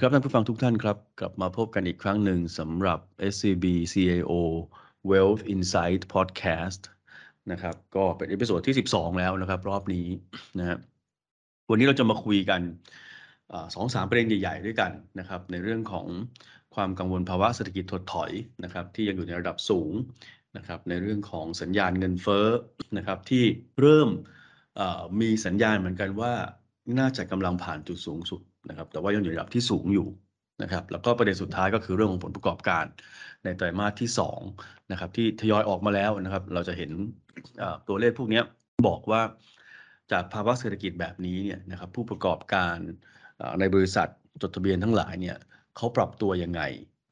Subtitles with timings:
[0.00, 2.98] ดีครับท่านผู้ฟังทุกท่านครับ กลับมาพบกันอีกครั้งหนึ่งสำหรับ
[3.32, 4.32] SCB CIO
[5.10, 6.82] Wealth Insight Podcast
[7.50, 10.06] นะครับ ก็เป็น episode ที่ 12 แล้วนะครับ รอบนี้
[10.58, 10.78] นะฮะ
[11.70, 12.60] วันนี้เราจะมาคุยกัน
[13.74, 16.06] สองสามประเด็นใหญ่ ๆ ด้วยกันนะครับ ในเรื่องของ
[16.74, 18.30] ความกังวลภาวะเศรษฐกิจถดถอย
[18.64, 19.92] นะครับ ที่ยังอยู่ในระดับสูง
[20.56, 22.46] นะครับ ในเรื่องของสัญญาณเงินเฟ้อ
[22.96, 23.44] นะครับ ที่
[23.80, 24.08] เริ่ม
[25.20, 26.32] มีสัญญาณเหมือนกันว่า
[26.98, 30.08] น่าจะกำลังผ่านจุดสูงสุด นะครับแต่ว่ายังอยู่ในระดับที่สูงอยู่
[30.62, 32.84] นะครับแล้วก็ประเด็นสุดท้ายก็คือเรื่องของผลประกอบการ
[33.44, 34.10] ในไตรมาสที่
[34.50, 36.90] 2นะครับที่ทยอยออกมาแล้วนะครับ เราจะเห็น
[37.88, 38.40] ตัวเลขพวกนี้
[38.86, 39.22] บอกว่า
[40.12, 42.76] จากภาวะเศรษฐกิจแบบนี้เนี่ยนะครับผู้ประกอบการ
[43.60, 44.08] ในบริษัท
[44.42, 45.36] จดทะเบียนทั้งหลายเนี่ย
[45.76, 46.62] เขาปรับตัวยังไง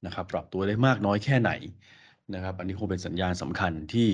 [0.06, 1.50] นะครับ ปรับตัวได้มากน้อยแค่ไหน
[2.34, 4.08] นะครับ อันนี้คงเป็นสัญญาณสำคัญที่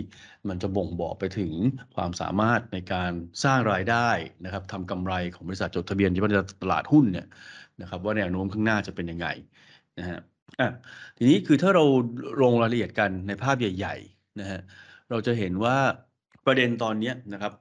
[0.49, 1.53] มันจะบ่งบอกไปถึง
[1.95, 3.13] ความสามารถในการ
[3.45, 4.09] สร้างรายได้
[4.45, 7.27] นะครับทำกำไรของบริษัทจดทะเบียนที่เป็นตลาดหุ้นเนี่ย
[7.81, 9.27] นะครับ ว่าแนวโน้มข้างหน้าจะเป็นยังไง
[9.99, 10.19] นะฮะ
[10.61, 10.71] อะ
[11.19, 11.85] ทีนี้คือถ้าเรา
[12.43, 14.61] ลงรายละเอียดกันในภาพใหญ่ๆนะฮะ
[15.11, 15.77] เราจะเห็นว่า
[16.47, 17.53] ประเด็นตอนนี้นะครับ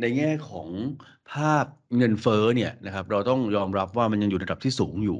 [0.00, 0.68] ในแง่ของ
[1.32, 5.18] ภาพเงินเฟ้อเนี่ยนะครับ เราต้องยอมรับว่ามันยังอยู่ในระดับที่สูงอยู่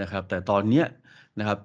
[0.00, 0.82] นะครับ แต่ตอนนี้
[1.38, 1.58] นะครับ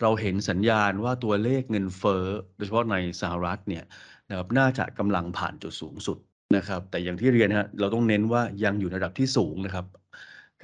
[0.00, 2.24] เราเห็นสัญญาณว่าตัวเลขเงินเฟ้อ
[2.56, 3.84] โดยเฉพาะในสหรัฐเนี่ย
[4.28, 6.18] นะครับน่าจะกำลังผ่านจุดสูงสุด
[6.56, 9.86] นะครับ แต่อย่างที่เรียนฮะเราต้องเน้นว่ายังอยู่ในระดับที่สูงนะครับ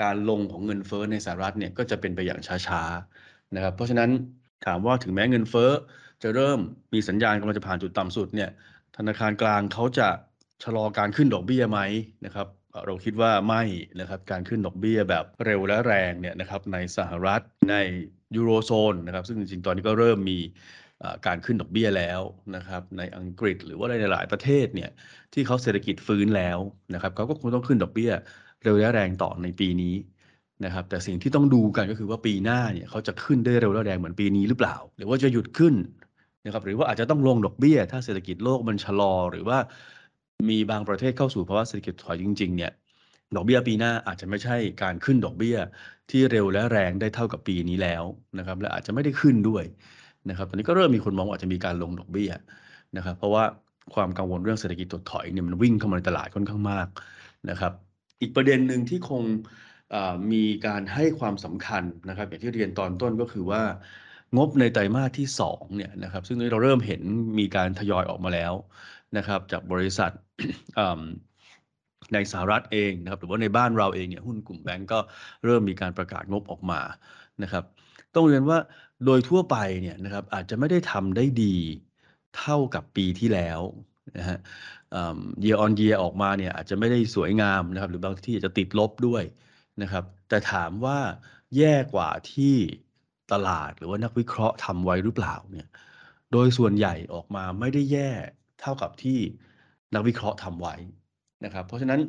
[0.02, 4.10] การลงของเงินเฟ้อในสหรัฐเนี่ยก็จะเป็นไปอย่างช้าๆนะครับ เพราะฉะนั้น
[4.66, 5.70] ถามว่าถึงแม้เงินเฟ้อ
[6.22, 6.58] จะเริ่ม
[6.94, 8.50] มีสัญญาณกำลังจะผ่านจุดต่ำสุดเนี่ย
[8.96, 10.08] ธนาคารกลางเขาจะ
[10.64, 11.80] ชะลอการขึ้นดอกเบี้ยไหม
[12.24, 12.48] นะครับ
[12.86, 13.62] เราคิดว่าไม่
[14.00, 17.74] นะครับการขึ้นดอกเบี้ยแบบเร็วและแรงเนี่ยนะครับในสหรัฐใน
[18.36, 20.38] ยูโรโซนนะครับซึ่งจริงๆ ตอนนี้ก็เริ่มมี
[21.26, 22.20] การขึ้นดอกเบี้ยแล้ว
[22.56, 24.90] นะครับในอังกฤษหรือว่าในหลายประเทศเนี่ย
[25.32, 26.58] ที่เขาเศรษฐกิจฟื้นแล้ว
[26.94, 28.12] นะครับเขาก็คงต้องขึ้นดอกเบี้ย
[28.62, 29.94] เร็วและแรงต่อในปีนี้
[30.64, 35.74] นะครับแต่สิ่งที่ต้องดูกันก็คือว่าปีหน้าเนี่ยเขาจะขึ้นได้เร็วและแรงเหมือนปีนี้หรือเปล่า หรือว่าจะหยุดขึ้น
[36.44, 39.58] นะครับหรือว่าอาจจะต้องลงดอกเบี้ย ถ้าเศรษฐกิจโลกมันชะลอ หรือว่า
[40.48, 42.72] มีบางประเทศเข้าสู่ภาวะเศรษฐกิจถอยจริงๆเนี่ย
[43.34, 45.56] ดอกเบี้ยปีหน้าอาจจะไม่ใช่การขึ้นดอกเบี้ย
[46.10, 48.04] ที่เร็วและแรงได้เท่ากับปีนี้แล้ว
[48.38, 49.64] นะครับ และอาจจะไม่ได้ขึ้นด้วย
[50.30, 52.32] นะครับ ตอนนี้ก็เริ่มมีคนมองว่าอาจจะมีการลงดอกเบี้ย
[52.96, 53.44] นะครับ เพราะว่า
[53.94, 56.88] ความกังวลเรื่องเศรษฐกิจถดถอยเนี่ยมันวิ่งเข้ามาในตลาดค่อนข้างมาก
[57.50, 57.72] นะครับ
[58.20, 59.22] อีกประเด็นหนึ่งที่คง
[60.32, 63.62] มีการให้ความสำคัญนะครับ อย่างที่เรียนตอนต้นก็คือว่า
[64.36, 67.02] งบในไตรมาสที่2เนี่ยนะครับซึ่งเราเริ่มเห็น
[67.38, 68.52] มีการทยอยออกมาแล้ว
[69.16, 70.10] นะครับ จากบริษัท
[72.14, 74.98] ในสหรัฐเองนะครับหรือว่าในบ้านเราเองเนี่ยหุ้นกลุ่มแบงก์ก็
[75.44, 76.80] เริ่มมีการประกาศงบออกมา
[77.42, 77.64] นะครับ
[78.14, 78.58] ต้องเรียนว่า
[79.04, 81.56] โดยทั่วไปเนี่ยนะครับอาจจะไม่ได้ทำได้ดี
[82.38, 83.60] เท่ากับปีที่แล้ว
[84.18, 84.38] นะฮะ
[85.44, 89.22] year on year ออกมาเนี่ยอาจจะไม่ได้สวยงามนะครับหรือบางที่อาจจะติดลบด้วย
[89.82, 90.98] นะครับ แต่ถามว่า
[91.56, 92.56] แย่กว่าที่
[93.32, 95.68] ตลาดหรือว่านักวิเคราะห์ทำไว้หรือเปล่าเนี่ย
[96.32, 98.10] โดยส่วนใหญ่ออกมาไม่ได้แย่
[98.60, 99.18] เท่ากับที่
[99.94, 100.74] นักวิเคราะห์ทำไว้
[101.44, 102.00] นะครับ เพราะฉะนั้น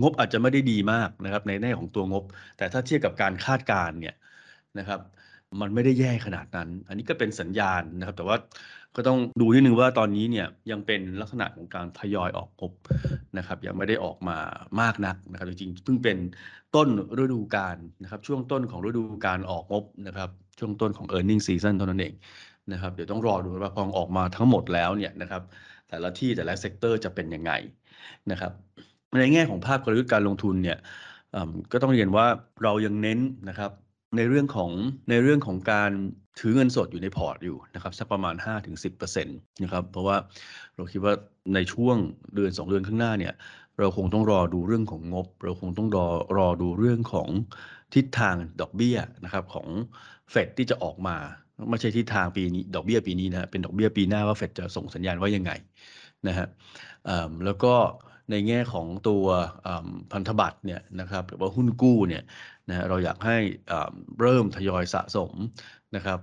[0.00, 2.24] งบอาจจะไม่ได้ดีมากนะครับ ในแง่ของตัวงบ
[2.56, 4.14] แต่ถ้าเทียบกับการคาดการณ์เนี่ย
[4.78, 5.00] นะครับ
[5.60, 8.36] มันไม่ได้แย่ขนาดนั้น อันนี้ก็เป็นสัญญาณนะครับ แต่ว่า
[8.96, 12.72] ก็ต้องดูนิดนึงว่าตอนนี้เนี่ยยังเป็นลักษณะของการทยอยออกงบ
[13.38, 14.36] นะครับ ยังไม่ได้ออกมา
[14.80, 16.16] มากนักนะครับ จริงๆเพิ่งเป็น
[16.74, 16.88] ต้น
[17.22, 22.14] ฤดูกาลนะครับ ช่วงต้นของฤดูกาลออกงบนะครับ ช่วงต้นของ e a r n i n g season เท่านั้นเอง
[22.72, 25.42] นะครับ เดี๋ยวต้องรอดูว่าพอออกมาทั้งหมดแล้วเนี่ยนะครับ
[25.88, 27.52] แต่ละที่แต่ละ sector จะเป็นยังไง
[28.30, 28.52] นะครับ
[29.20, 30.78] ในแง่ของภาพกลยุทธ์การลงทุนเนี่ย
[31.72, 32.26] ก็ต้องเรียนว่า
[32.62, 33.18] เรายังเน้น
[33.48, 33.70] นะครับ
[34.16, 34.70] ในเรื่องของ
[35.10, 35.90] ในเรื่องของการ
[36.38, 38.34] ถือเงินสดอยู่ในพอร์ตอยู่นะครับสักประมาณ
[38.80, 40.16] 5-10%นะครับเพราะว่า
[40.76, 41.14] เราคิดว่า
[41.54, 41.96] ในช่วง
[42.34, 43.34] เดือน 2 เดือนข้างหน้าเนี่ย
[43.78, 46.06] เราคงต้องรอดูเรื่องของงบ เราคงต้องรอ
[46.38, 47.28] รอดูเรื่องของ
[47.94, 49.66] ทิศทางดอกเบี้ยนะครับของ
[50.30, 51.16] เฟดที่จะออกมา
[51.70, 55.52] ไม่ใช่ทิศทางปีนี้ดอกเบี้ยปีนี้นะเป็นดอกเบี้ยปีหน้าว่าเฟดจะส่งสัญญาณว่ายังไง
[56.28, 56.46] นะฮะ
[57.44, 57.74] แล้วก็
[58.30, 59.24] ในแง่ของตัว
[60.12, 62.22] พันธบัตรเนี่ยนะครับหรือว่าหุ้นกู้เนี่ย
[62.68, 63.38] นะเราอยากให้
[64.20, 65.32] เริ่มทยอยสะสม
[65.96, 66.20] นะครับ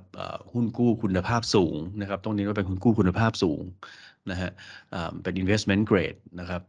[0.54, 3.62] หุ้นกู้คุณภาพสูงนะครับต้องเนี้ว่าเป็นหุ้นกู้คุณภาพสูง
[4.32, 4.52] นะฮะ
[5.24, 6.62] เป็น investment grade นะครับ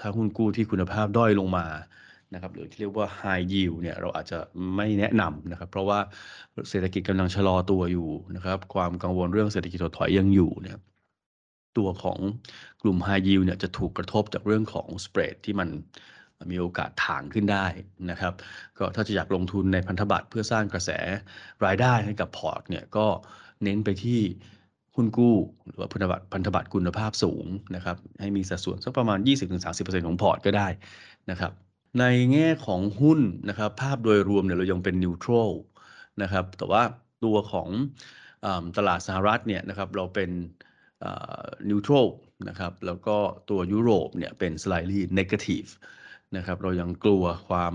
[0.00, 1.66] ถ้าหุ้นกู้ที่คุณภาพด้อยลงมา
[2.34, 4.38] นะครับหรือที่เรียกว่า high yield เนี่ยเราอาจจะ
[4.76, 5.98] ไม่แนะนำนะครับ เพราะว่า
[6.70, 10.78] เศรษฐกิจกำลังชะลอตัวอยู่นะครับ ความกังวลเรื่องเศรษฐกิจถดถอยยังอยู่เนี่ย
[11.78, 12.18] ตัวของ
[12.82, 15.68] กลุ่ม High Yield เนี่ยจะถูกกระทบจากเรื่องของ spread ที่มัน
[16.50, 17.66] มีโอกาสถ่างขึ้นได้
[18.10, 18.32] นะครับ
[18.78, 20.90] ก็ถ้าจะอยากลงทุนในพันธบัตรเพื่อสร้างกระแส
[21.64, 23.06] รายได้ให้กับพอร์ตเนี่ยก็
[23.62, 24.20] เน้นไปที่
[24.96, 25.36] หุ้นกู้
[25.66, 27.46] หรือว่าพันธบัตรพันธบัตรคุณภาพสูง
[27.76, 29.18] นะครับให้มีสัดส่วนสักประมาณ
[29.62, 30.68] 20-30%ของพอร์ตก็ได้
[31.30, 31.52] นะครับ
[32.00, 35.50] ในแง่ของหุ้นนะครับ ภาพโดยรวมเนี่ยเรายังเป็นนิวทรัล
[36.22, 36.82] นะครับ แต่ว่า
[37.24, 37.68] ตัวของ
[38.76, 40.30] ตลาดสหรัฐเนี่ยนะครับเราเป็น
[41.68, 42.06] นิวทรัล
[42.48, 43.16] นะครับ แล้วก็
[43.50, 45.70] ตัวยุโรปเนี่ยเป็น slightly negative
[46.36, 47.74] นะครับ เรายังกลัวความ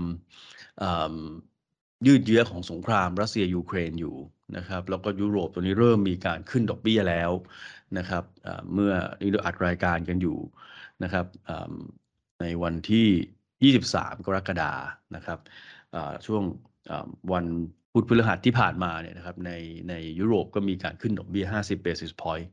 [2.06, 4.16] ยืดเยื้อของสงครามรัสเซียยูเครนอยู่
[4.56, 7.30] นะครับ แล้วก็ยุโรปตัวนี้เริ่มมีการขึ้นดอกเบี้ยแล้ว
[7.98, 8.24] นะครับ
[8.72, 10.38] เมื่อนี้เราอัดรายการกันอยู่
[11.02, 11.26] นะครับ
[12.40, 13.08] ในวันที่
[13.62, 14.72] 23 กรกฎา
[15.16, 15.38] นะครับ
[16.26, 16.42] ช่วง
[17.32, 17.46] วัน
[17.92, 19.52] พุธพฤหัสที่ผ่านมาเนี่ยนะครับใน
[19.88, 22.46] ในยุโรปก็มีการขึ้นดอกเบี้ย 50 basis point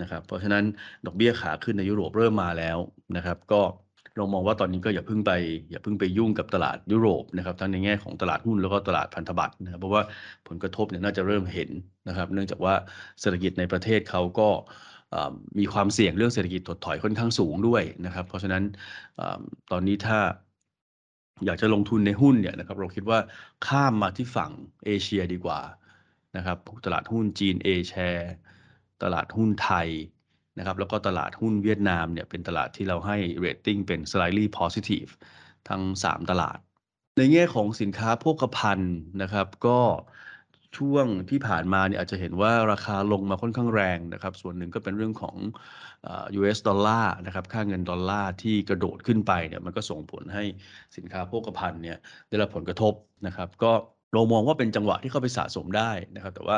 [0.00, 0.64] นะครับเพราะฉะนั้น
[1.06, 2.78] ดอกเบี้ยขาขึ้นในยุโรปเริ่มมาแล้ว
[3.16, 3.60] นะครับ ก็
[4.16, 5.32] เรามองว่าตอนนี้ก็อย่าเพิ่งไป
[5.70, 10.02] อย่าเพิ่งไปยุ่งกับตลาดยุโรปนะครับทั้งในแง่ของตลาดหุ้นแล้วก็ตลาดพันธบัตรนะครับเพราะว่า
[10.48, 11.70] ผลกระทบเนี่ยน่าจะเริ่มเห็น
[12.08, 12.74] นะครับ เนื่องจากว่า
[13.20, 14.48] เศรษฐกิจในประเทศเขาก็
[15.58, 18.62] มีความเสี่ยงเรื่องเศรษฐกิจถดถอยค่อนข้างสูงด้วยนะครับ เพราะฉะนั้น
[19.70, 20.18] ตอนนี้ถ้า
[21.46, 23.18] อยากจะลงทุนในหุ้นเนี่ยนะครับเราคิดว่า
[23.66, 24.50] ข้ามมาที่ฝั่ง
[24.84, 25.60] เอเชียดีกว่า
[26.36, 28.24] นะครับตลาดหุ้นจีน A share
[29.02, 29.88] ตลาดหุ้นไทย
[30.58, 35.10] นะครับแล้วก็ตลาดหุ้นเวียดนามเนี่ยเป็นตลาดที่เราให้เรตติ้งเป็น slightly positive
[35.68, 36.58] ทั้ง 3 ตลาด
[37.16, 39.78] ในแง่ของสินค้าโภคภัณฑ์นะครับก็
[40.76, 45.36] ช่วงที่ผ่านมาเนี่ยอาจจะเห็นว่าราคาลงมาค่อนข้างแรงนะครับ ส่วนหนึ่งก็เป็นเรื่องของ
[46.38, 50.44] US dollar นะครับ ค่าเงินดอลลาร์ที่กระโดดขึ้นไปเนี่ยมันก็ส่งผลให้
[50.96, 51.98] สินค้าโภคภัณฑ์เนี่ย
[52.28, 52.94] ได้รับผลกระทบ
[53.26, 53.72] นะครับ ก็
[54.14, 56.56] เรามองว่าเป็นจังหวะที่เข้าไปสะสมได้นะครับ แต่ว่า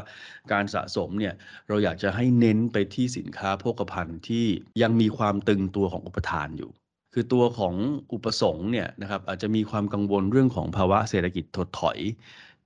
[0.53, 1.35] การสะสมเนี่ย
[1.69, 4.47] เราอยากจะให้เน้นไปที่สินค้าโภคภัณฑ์ที่
[4.83, 6.71] ยังมีความตึงตัวของอุปทานอยู่
[7.13, 7.75] คือตัวของ
[8.13, 11.99] อุปสงค์เนี่ยนะครับอาจจะมีความกังวลเรื่องของภาวะเศรษฐกิจถดถอย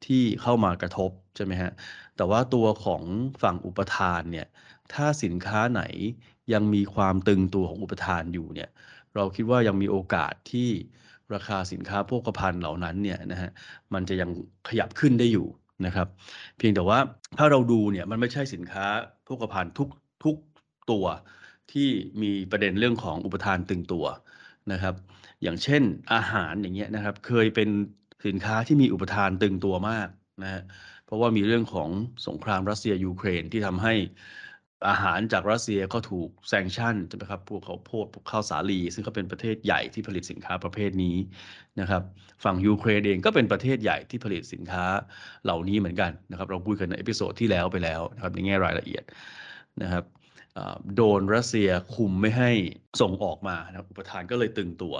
[0.06, 1.72] ที่เข้ามากระทบ ใช่ไหมฮะ
[2.16, 3.02] แต่ว่าตัวของ
[3.42, 4.46] ฝั่งอุปทานเนี่ย
[4.92, 5.82] ถ้าสินค้าไหน
[6.52, 8.70] ยังมีความตึงตัวของอุปทานอยู่เนี่ย
[9.14, 10.68] เราคิดว่ายังมีโอกาสที่
[11.34, 13.50] ราคาสินค้าโภคภัณฑ์เหล่านั้นเนี่ยนะฮะ
[13.94, 14.30] มันจะยัง
[14.68, 15.46] ขยับขึ้นได้อยู่
[15.86, 16.08] นะครับ
[16.58, 16.98] เพียงแต่ว่า
[17.38, 18.86] ถ้าเราดูเนี่ยมันไม่ใช่สินค้า
[19.24, 19.88] โภคภัณฑ์ทุก
[20.24, 20.36] ทุก
[20.90, 21.04] ตัว
[21.72, 21.88] ที่
[22.22, 24.04] มีประเด็นเรื่องของอุปทานตึงตัว
[24.72, 24.94] นะครับ
[25.42, 25.82] อย่างเช่น
[26.12, 27.68] อาหารอย่างเงี้ยนะครับ เคยเป็น
[28.26, 30.08] สินค้าที่มีอุปทานตึงตัวมาก
[30.42, 30.62] นะฮะ
[31.08, 31.90] เพราะว่ามีเรื่องของ
[32.28, 33.94] สงครามรัสเซียยูเครนที่ทำให้
[34.88, 41.16] อาหารจากรัสเซียก็ถูกแซงชั่นใช่ไหมครับพวกเขาโพดพวกข้าวสาลี ซึ่งเขาเป็นประเทศใหญ่ที่ผลิตสินค้าประเภทนี้
[41.80, 42.02] นะครับ
[42.44, 44.84] ฝั่งยูเครนเองก็เป็นประเทศใหญ่ที่ผลิตสินค้า
[45.44, 49.04] เหล่านี้เหมือนกันนะครับ เราพูดกันใน episode ที่แล้วไปแล้วนะครับในแง่รายละเอียด
[49.82, 50.04] นะครับ
[50.96, 52.50] โดนรัสเซียคุมไม่ให้
[53.00, 54.94] ส่งออกมานะครับอุปทานก็เลยตึงตัว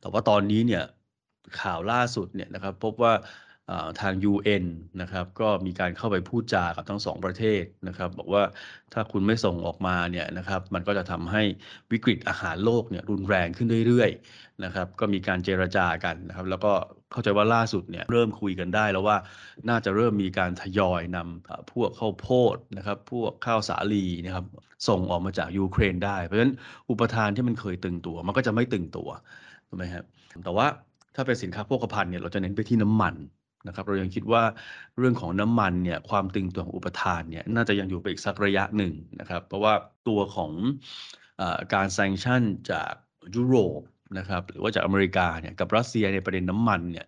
[0.00, 0.84] แต่ว่าตอนนี้เนี่ย
[1.60, 3.12] ข่าวล่าสุดเนี่ยนะครับพบว่า
[4.00, 4.64] ทาง UN
[5.00, 8.42] นะครับก็มีการเข้าไปพูดจากับทั้งสองประเทศนะครับบอกว่า
[8.92, 11.42] ถ้าคุณไม่ส่งออกมาเนี่ยนะครับมันก็จะทำให้
[11.92, 16.72] วิกฤตอาหารโลกเนี่ยรุนแรงขึ้นเรื่อยๆนะครับก็มีการเจรจากันนะครับแล้วก็
[17.12, 19.16] เข้าใจว่าล่าสุดเนี่ยเริ่มคุยกันได้แล้วว่า
[19.68, 24.46] น่าจะเริ่มมีการทยอยนำพวกข้าวโพดนะครับพวกข้าวสาลีนะครับ
[24.88, 26.52] ส่งออกมาจากยูเครนได้ เพราะฉะนั้น
[26.90, 29.08] อุปทานที่มันเคยตึงตัว มันก็จะไม่ตึงตัว
[29.68, 30.04] ถูกไหมครับ
[30.44, 30.66] แต่ว่า
[31.14, 33.14] ถ้าเป็นสินค้าโภคภัณฑ์เนี่ยเราจะเน้นไปที่น้ำมัน
[33.66, 34.42] นะครับเรายังคิดว่า
[34.98, 39.74] เรื่องของน้ำมันเนี่ยความตึงตัวของอุปทานเนี่ยน่าจะยังอยู่ไปอีกสักระยะหนึ่งนะครับ เพราะว่า
[40.08, 40.52] ตัวของ
[41.40, 41.42] อ
[41.74, 42.92] การแซงชั่นจาก
[43.34, 43.80] ยุโรป
[44.18, 47.06] นะครับหรือว่าจากอเมริกาเนี่ยกับรัสเซียในประเด็นน้ำมันเนี่ย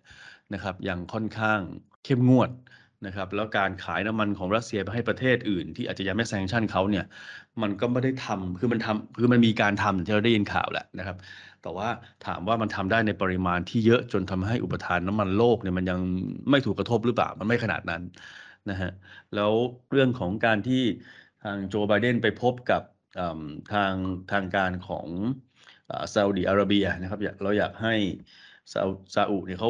[0.53, 1.59] นะครับยังค่อนข้าง
[2.05, 2.49] เข้มงวด
[3.05, 7.05] นะครับแล้วการขายน้ำมันของรัสเซียไปให้ประเทศอื่น ที่อาจจะยังไม่แซงชั่นเขาเนี่ย
[7.61, 11.17] มันก็ไม่ได้ทำคือมันทำคือมันมีการทำที่เราได้ยินข่าวแหละนะครับ
[11.61, 11.89] แต่ว่า
[12.25, 15.99] ถามว่ามันทำได้ในปริมาณที่เยอะจนทำให้อุปทานน้ำมันโลกเนี่ยมันยัง
[16.49, 18.01] ไม่ถูกกระทบหรือเปล่า มันไม่ขนาดนั้น
[18.69, 18.91] นะฮะ
[19.35, 19.51] แล้ว
[19.91, 20.83] เรื่องของการที่
[21.43, 22.81] ทางโจไบเดนไปพบกับ
[23.73, 23.93] ทาง
[24.31, 25.07] ทางการของ
[26.13, 27.93] ซาอุดีอาระเบียนะครับเราอยากให้
[29.15, 29.69] ซาอุเนี่ยเขา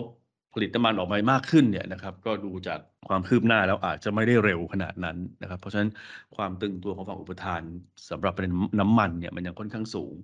[0.54, 5.90] ผลิตน้ำมันออกมามากขึ้นเนี่ยนะครับก็ดูจากความคืบหน้าแล้วอาจจะไม่ได้เร็วขนาดนั้นนะครับ เพราะฉะนั้น
[6.36, 7.62] ความตึงตัวของฝั่งอุปทาน
[8.10, 10.16] สำหรับประเด็นน้ำมันเนี่ยมันยังค่อนข้างสูง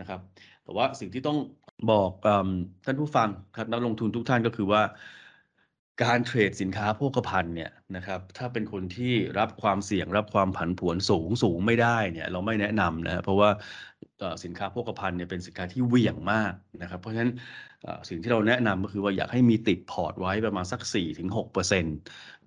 [0.00, 0.20] นะครับ
[0.64, 1.38] แต่ว่าสิ่งที่ต้อง
[1.90, 2.10] บอก
[2.84, 4.82] ท่านผู้ฟังครับนักลงทุนทุกท่านก็คือว่า
[6.04, 13.50] การเทรดสินค้าโภคภัณฑ์เนี่ยนะครับ ถ้าเป็นคนที่รับความเสี่ยงรับความผันผวนสูงสูงไม่ได้เนี่ย เราไม่แนะนำนะเพราะว่า
[14.44, 17.32] สินค้าโภคภัณฑ์เนี่ยเป็นสินค้าที่เหวี่ยงมากนะครับ เพราะฉะนั้น
[18.08, 20.80] สิ่งที่เราแนะนำก็คือว่าอยากให้มีติดพอร์ตไว้ประมาณสัก
[21.32, 21.86] 4-6%น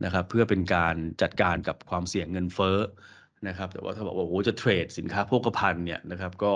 [0.08, 2.78] ะครับเพื่อเป็นการจัดการกับความเสี่ยงเงินเฟ้อ
[3.48, 6.54] นะครับแต่ว่าถ้าบอกว่าโอ้จะเทรดสินค้าโภคภัณฑ์เนี่ยนะครับก็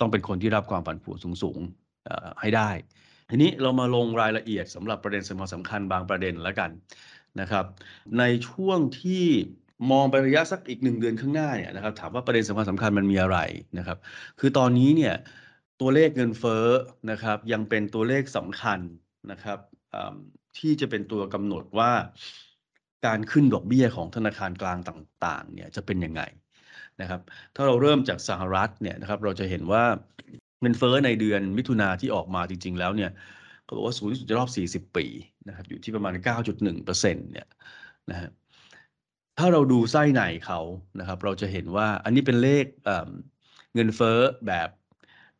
[0.00, 2.70] ต้องเป็นคนที่รับความผันผวนสูงๆให้ได้
[3.30, 6.70] ทีนี้เรามาลงรายละเอียดสำหรับประเด็นสำคัญสำคัญบางประเด็นแล้วกัน
[7.40, 7.64] นะครับ
[8.18, 9.24] ในช่วงที่
[9.90, 13.38] มองไประยะสักอีกหนึ่งเดือนข้างหน้าเนี่ยนะครับถามว่าประเด็นสำคัญสำคัญมันมีอะไร
[13.78, 13.98] นะครับ
[14.40, 15.14] คือตอนนี้เนี่ย
[15.80, 16.66] ตัวเลขเงินเฟ้อ
[17.10, 18.80] นะครับ ยังเป็นตัวเลขสำคัญ
[19.30, 19.58] นะครับ
[20.58, 21.92] ที่จะเป็นตัวกำหนดว่า
[23.06, 26.22] การขึ้นดอกเบี้ยของธนาคารกลางต่างๆเนี่ยจะเป็นยังไง
[27.00, 27.20] นะครับ
[27.56, 29.84] ถ้าเราเริ่มจากสหรัฐเนี่ยนะครับ เราจะเห็นว่า
[30.60, 33.10] เงินเฟ้อในเดือนมิถุนาที่ออกมาจริง ๆ แล้วเนี่ย
[33.64, 35.06] เขาบอกว่าสูงที่สุดในรอบ 40 ปี
[35.48, 36.14] นะครับ อยู่ที่ประมาณ
[36.58, 36.86] 9.1%
[37.32, 37.46] เนี่ย
[38.10, 38.30] นะฮะ
[39.38, 40.60] ถ้าเราดูไส้ในเขา
[41.00, 42.66] นะครับ เราจะเห็นว่าอันนี้เป็นเลข
[43.74, 44.68] เงินเฟ้อแบบ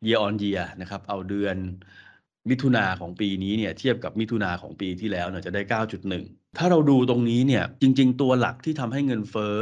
[0.05, 1.57] year on year นะครับ เอาเดือน
[2.49, 5.61] มิถุนาของปีนี้เนี่ยเทียบกับมิถุนาของปีที่แล้วเนี่ยจะได้
[6.09, 9.55] 9.1 ถ้าเราดูตรงนี้เนี่ยจริง ๆ ตัวหลักที่ทำให้เงินเฟ้อ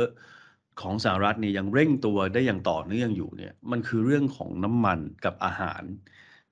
[0.82, 5.84] ของสหรัฐเนี่ยยังเร่งตัวได้อย่างต่อเนื่องอยู่เนี่ยมันคือเรื่องของน้ำมันกับอาหาร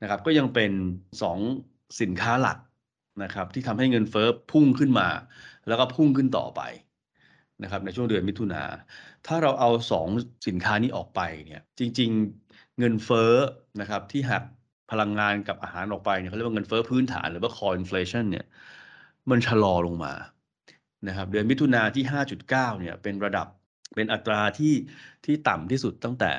[0.02, 0.72] นะครับก็ยังเป็น
[1.36, 2.58] 2 สินค้าหลัก
[3.24, 5.08] นะครับที่ทำให้เงินเฟ้อพุ่งขึ้นมา
[5.68, 6.62] แล้วก็พุ่งขึ้นต่อไป
[7.64, 8.64] นะครับในช่วงเดือนมิถุนา
[9.28, 9.70] ถ้าเราเอา
[10.08, 13.34] 2 สินค้านี้ออกไปเนี่ยจริงๆเงินเฟ้อ
[13.82, 14.44] นะครับที่หัก
[14.92, 18.46] พลังงานกับอาหารออกไปเนี่ยเขาเรียกว่าเงินเฟ้อพื้นฐานหรือว่า core inflation เนี่ย
[19.30, 20.14] มันชะลอลงมา
[21.08, 23.48] นะครับเดือนมิถุนาที่ 5.9เนี่ยเป็นระดับ
[23.96, 24.74] เป็นอัตราที่
[25.26, 26.32] ที่ต่ำที่สุดตั้งแต่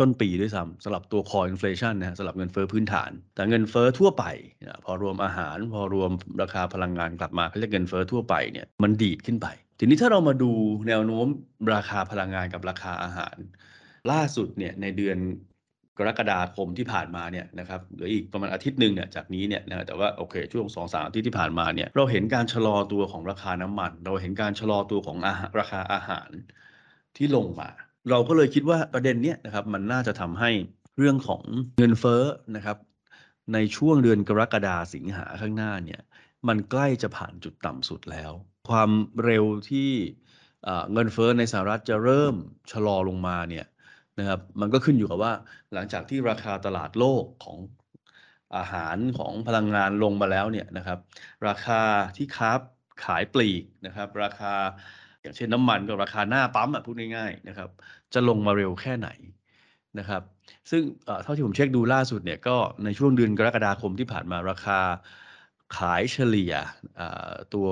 [0.00, 4.24] ต้นปีด้วยซ้ำสำหรับตัว core inflation นะสำหรับเงินเฟ้อพื้นฐาน แต่เงินเฟ้อทั่วไป
[4.84, 6.10] พอรวมอาหาร พอรวม
[6.42, 9.46] ราคาพลังงานกลับมาเขาเรียกเงินเฟ้อทั่วไปเนี่ยมันดีดขึ้นไป
[9.78, 10.50] ทีนี้ถ้าเรามาดู
[10.88, 11.26] แนวโน้ม
[11.74, 13.36] ราคาพลังงานกับราคาอาหาร
[14.10, 15.18] ล่าสุดเนี่ยในเดือน
[15.98, 26.30] กรกฎาคมที่ผ่านมาเนี่ยนะครับหลืออีกประมาณอาทิตย์หนึ่งเนี่ยจากนี้เนี่ยนะแต่ว่าโอเคช่วงสองสามอาทิตย์ที่ผ่านมาเนี่ยเราเห็นการชะลอตัวของราคาน้ำมัน เราเห็นการชะลอตัวของอาราคาอาหาร
[27.20, 27.70] ที่ลงมา
[28.10, 30.50] เราก็เลยคิดว่าประเด็นเนี้ยนะครับมันน่าจะทำให้
[30.98, 31.42] เรื่องของ
[31.78, 32.22] เงินเฟ้อ
[32.56, 32.76] นะครับ
[33.54, 36.00] ในช่วงเดือนกรกฎาสิงหาข้างหน้าเนี่ย
[36.48, 38.32] มันใกล้จะผ่านจุดต่ำสุดแล้ว
[38.70, 38.90] ความ
[39.24, 39.90] เร็วที่
[40.92, 42.34] เงินเฟ้อในสหรัฐจะเริ่ม
[42.72, 43.66] ชะลอลงมาเนี่ย
[44.18, 45.32] นะครับมันก็ขึ้นอยู่กับว่า
[45.72, 47.58] หลังจากที่ราคาตลาดโลกของ
[48.56, 50.98] อาหารของพลังงานลงมาแล้วเนี่ยนะครับ
[51.48, 51.82] ราคา
[52.16, 52.50] ที่ค้า
[53.04, 54.54] ขายปลีกนะครับ ราคา
[55.22, 57.70] อย่างเช่นน้ำมันกับราคาหน้าปั๊มอะพูดง่ายๆนะครับ
[58.14, 59.08] จะลงมาเร็วแค่ไหน
[59.98, 60.22] นะครับ
[60.70, 60.82] ซึ่ง
[61.22, 64.78] เท่าที่ผมเช็คดูล่าสุดเนี่ยก็ในช่วงเดือนกรกฎาคมที่ผ่านมาราคา
[65.76, 66.52] ขายเฉลี่ย
[67.54, 67.68] ตัว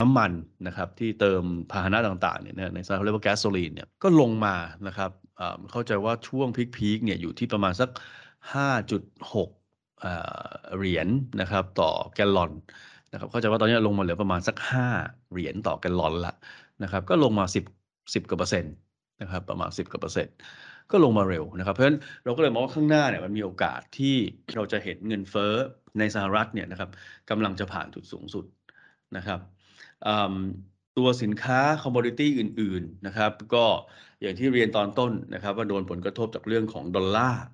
[0.00, 0.32] น้ำมัน
[0.66, 4.54] นะครับที่เติมพาหนะต่างๆเนี่ยในสหรัฐเรียกว่าแก๊สโซลีนเนี่ยก็ลงมา
[4.86, 5.10] นะครับ
[5.70, 7.88] เข้าใจว่าช่วงพีคๆเนี่ยอยู่ที่ประมาณสัก
[8.52, 11.08] 5.6เหรียญ
[11.40, 12.52] นะครับต่อแกลลอน
[13.12, 14.56] นะครับเข้าใจว่าตอนนี้ลงมาเหลือประมาณสัก
[14.94, 16.34] 5 เหรียญต่อแกลลอนละ
[16.82, 17.44] นะครับก็ลงมา
[17.78, 18.74] 10 10กว่าเปอร์เซ็นต์
[19.22, 20.34] นะครับประมาณ 10กว่าเปอร์เซ็นต์
[20.90, 24.16] ก็ลงมาเร็วนะครับเพราะฉะนั้นเราก็เลยมองว่าข้างหน้าเนี่ยมันมีโอกาสที่
[24.54, 25.54] เราจะเห็นเงินเฟ้อ
[25.98, 26.90] ในสหรัฐเนี่ยนะครับ
[27.30, 28.44] กำลังจะผ่านจุดสูงสุด
[29.16, 29.40] นะครับ
[30.98, 33.64] ตัวสินค้าคอมมอดิตี้อื่นๆนะครับก็
[34.20, 37.44] อย่างที่เรียนตอนต้นนะครับว่าโดนผลกระทบจากเรื่องของดอลลาร์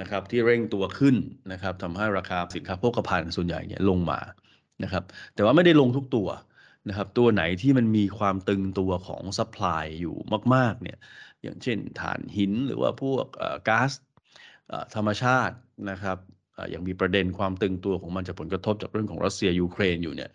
[0.00, 1.16] นะครับที่เร่งตัวขึ้น
[1.52, 4.20] นะครับทำให้ราคาสินค้าโภคภัณฑ์ส่วนใหญ่เนี่ยลงมา
[4.82, 5.04] นะครับ
[5.34, 6.28] แต่ว่าไม่ได้ลงทุกตัว
[6.88, 10.16] นะครับตัวไหนที่มันมีความตึงตัวของ supply อยู่
[10.54, 10.98] มากๆเนี่ย
[11.42, 13.26] อย่างเช่นถ่านหินหรือว่าพวก
[13.68, 13.92] ก๊าซ
[14.94, 15.56] ธรรมชาติ
[15.90, 16.18] นะครับ
[16.70, 20.30] อย่างมีประเด็นความตึงตัวของมันจากผลกระทบจากเรื่องของรัสเซียยูเครนอยู่เนี่ย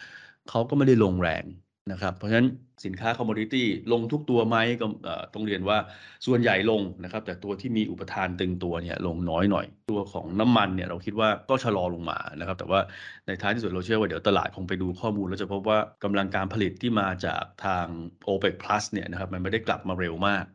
[0.49, 1.43] เขาก็ไม่ได้ลงแรง
[1.91, 2.47] นะครับ เพราะฉะนั้น
[2.85, 4.85] สินค้า commodity ลงทุกตัวไหมก็
[5.33, 5.77] ต้องเรียนว่า
[6.25, 12.79] ส่วนใหญ่ลงนะครับ แต่ตัวที่มีอุปทานตึงตัวเนี่ยลงน้อยหน่อย ตัวของน้ำมันเนี่ยเราคิดว่าก็ชะลอลงมานะครับ แต่ว่า
[13.27, 17.85] ในท้ายที่สุดเราเชื่อว่าเดี๋ยวตลาดคงไปดูข้อมูล แล้วจะพบว่ากำลังการผลิตที่มาจากทาง
[18.27, 20.45] OPEC Plus เนี่ยนะครับมันไม่ได้กลับมาเร็วมาก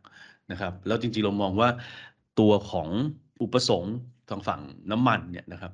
[0.51, 1.69] นะครับแล้วจริงๆเรามองว่า
[2.41, 2.89] ตัวของ
[3.43, 3.97] อุปสงค์
[4.31, 4.61] ทางฝั่ง
[4.91, 5.73] น้ำมันเนี่ยนะครับ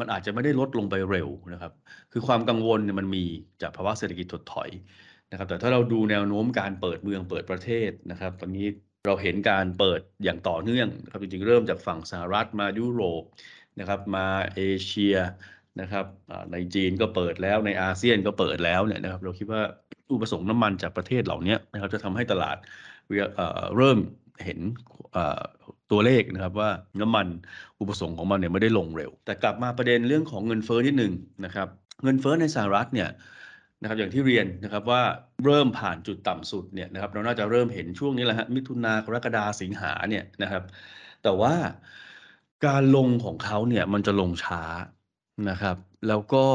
[0.00, 1.72] มันอาจจะไม่ได้ลดลงไปเร็วนะครับ
[2.12, 3.24] คือความกังวลเนี่ยมันมี
[3.62, 4.70] จากภาวะเศรษฐกิจถดถอย
[5.30, 8.66] นะครับ แต่ถ้าเราดูแนวโน้มการเปิดเมืองเปิดประเทศนะครับ ตอนนี้
[9.06, 13.22] เราเห็นการเปิดอย่างต่อเนื่องนะครับจริงๆเริ่มจากฝั่งสหรัฐมายุโรป
[13.80, 15.16] นะครับมาเอเชีย
[15.80, 16.06] นะครับ
[16.52, 19.62] ในจีนก็เปิดแล้วในอาเซียนก็เปิดแล้วเนี่ยนะครับ เราคิดว่า
[20.12, 22.56] อุปสงค์น้ำมันจากประเทศเหล่านี้นะครับจะทำให้ตลาด
[23.76, 23.98] เริ่ม
[24.44, 24.60] เห็น
[25.90, 26.70] ตัวเลขนะครับว่า
[27.00, 27.26] น้ำมัน
[27.80, 31.12] อุปสงค์ของมันเนี่ยไม่ได้ลงเร็ว แต่กลับมาประเด็นเรื่องของเงินเฟ้อนิดหนึ่ง
[31.44, 31.68] นะครับ
[32.04, 33.08] เงินเฟ้อในสหรัฐเนี่ย
[33.82, 35.02] นะครับอย่างที่เรียนนะครับว่า
[35.44, 40.62] เริ่มผ่านจุดต่ำสุดเนี่ยนะครับเราน่าจะเริ่มเห็นช่วงนี้แหละฮะมิถุนากรกฎาสิงหาเนี่ยนะครับ
[41.22, 41.54] แต่ว่า
[42.66, 44.62] การลงของเขาเนี่ยมันจะลงช้า
[45.50, 45.76] นะครับ
[46.08, 46.46] แล้วก็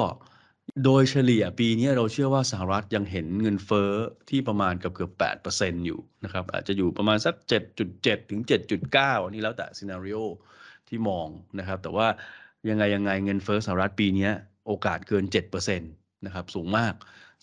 [0.83, 3.91] โดยเฉลี่ยปีนี้เราเชื่อว่าสหรัฐยังเห็นเงินเฟ้อ
[4.29, 5.11] ที่ประมาณเกือบเกือบ
[5.49, 7.35] 8%อยู่นะครับ อาจจะอยู่ประมาณสัก
[7.81, 8.41] 7.7 ถึง
[8.87, 10.17] 7.9 อันนี้แล้วแต่ซีนารีโอ
[10.87, 11.27] ที่มอง
[11.59, 12.07] นะครับ แต่ว่า
[12.69, 14.29] ยังไงยังไงเงินเฟ้อสหรัฐปีนี้
[14.67, 15.23] โอกาสเกิน
[15.55, 16.93] 7%นะครับสูงมาก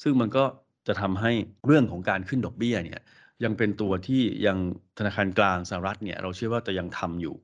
[0.03, 0.45] ซึ่งมันก็
[0.87, 1.33] จะทำให้
[1.67, 3.01] เรื่องของการขึ้นดอกเบี้ยเนี่ย
[3.45, 4.59] ยังเป็นตัวที่ยัง
[4.99, 7.37] ธนาคารกลางสหรัฐเนี่ยเราเชื่อว่าจะยังทำอยู่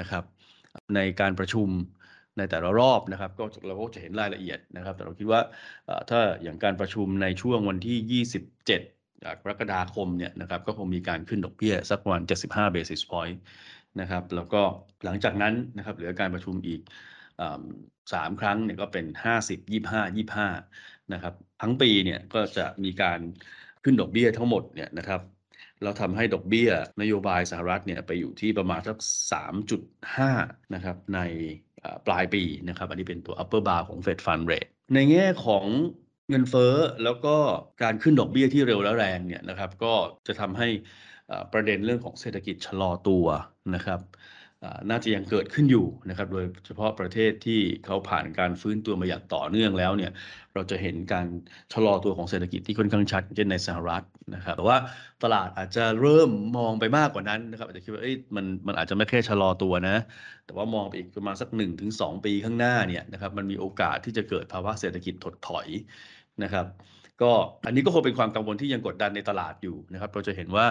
[0.00, 0.24] นะครับ
[0.94, 1.68] ในการประชุม
[2.40, 5.40] ในแต่ละรอบนะครับ ก็เราก็จะเห็นรายละเอียดนะครับ แต่เราคิดว่า
[6.10, 8.64] ถ้าอย่างการประชุมในช่วงวันที่ 27
[9.42, 13.36] กรกฎาคมเนี่ยนะครับก็คงมีการขึ้นดอกเบี้ยสักประมาณ75 basis point
[14.00, 14.62] นะครับแล้วก็
[15.04, 16.80] หลังจากนั้นนะครับเหลือการประชุมอีก
[18.12, 19.06] สามครั้งเนี่ยก็เป็น
[19.46, 23.20] 50 25 25นะครับทั้งปีเนี่ยก็จะมีการ
[23.84, 25.20] ขึ้นดอกเบี้ยทั้งหมดเนี่ยนะครับ
[25.82, 26.70] เราทำให้ดอกเบี้ย
[27.00, 28.98] นโยบายสหรัฐเนี่ยไปอยู่ที่ประมาณสัก
[30.26, 31.20] 3.5นะครับใน
[32.06, 35.66] ปลายปีนะครับ อันนี้เป็นตัว upper bar ของ Fed Fund Rate ในแง่ของ
[36.28, 37.36] เงินเฟ้อแล้วก็
[37.82, 39.94] การขึ้นดอกเบี้ยที่เร็วและแรงเนี่ยนะครับ ก็
[40.26, 40.68] จะทำให้
[41.52, 43.26] ประเด็นเรื่องของเศรษฐกิจชะลอตัว
[43.74, 44.00] นะครับ
[44.90, 50.12] น่าจะยังเกิดขึ้นอยู่นะครับ โดยเฉพาะประเทศที่เขาผ่านการฟื้นตัวมาอย่างต่อเนื่องแล้วเนี่ย
[50.54, 51.26] เราจะเห็นการ
[51.72, 54.02] ชะลอตัวของเศรษฐกิจที่ค่อนข้างชัด เช่นในสหรัฐ
[54.34, 54.78] นะครับ แต่ว่า
[55.22, 59.96] ตลาดอาจจะเริ่มมองไปมากกว่านั้นนะครับ อาจจะคิดว่าเอ้ยมันมันอาจจะไม่แค่ชะลอตัวนะ
[60.46, 65.66] แต่ว่ามองไปอีกประมาณสัก1นถึงสปีข้างหน้าเนี่ยนะครับ มันมีโอกาสที่จะเกิดภาวะเศรษฐกิจถดถอย
[66.42, 66.66] นะครับ
[67.22, 67.32] ก็
[67.66, 70.66] อันนี้ก็คงเป็นความกังวลที่ยังกดดันในตลาดอยู่นะครับเราจะเห็นว่า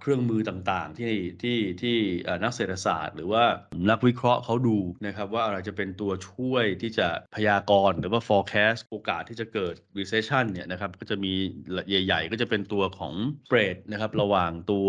[0.00, 1.96] เครื่องมือต่างๆ ที่ที่ที่
[2.42, 3.44] นักเศรษฐศาสตร์ หรือว่า
[3.90, 11.32] นักวิเคราะห์เขาดูนะครับว่าอะไรจะเป็นตัวช่วยที่จะพยากรณ์หรือว่า forecast โอกาสที่จะเกิด recession เนี่ยนะครับก็จะมี
[11.88, 13.14] ใหญ่ ๆ ก็จะเป็นตัวของ
[13.46, 14.88] spread นะครับระหว่างตัว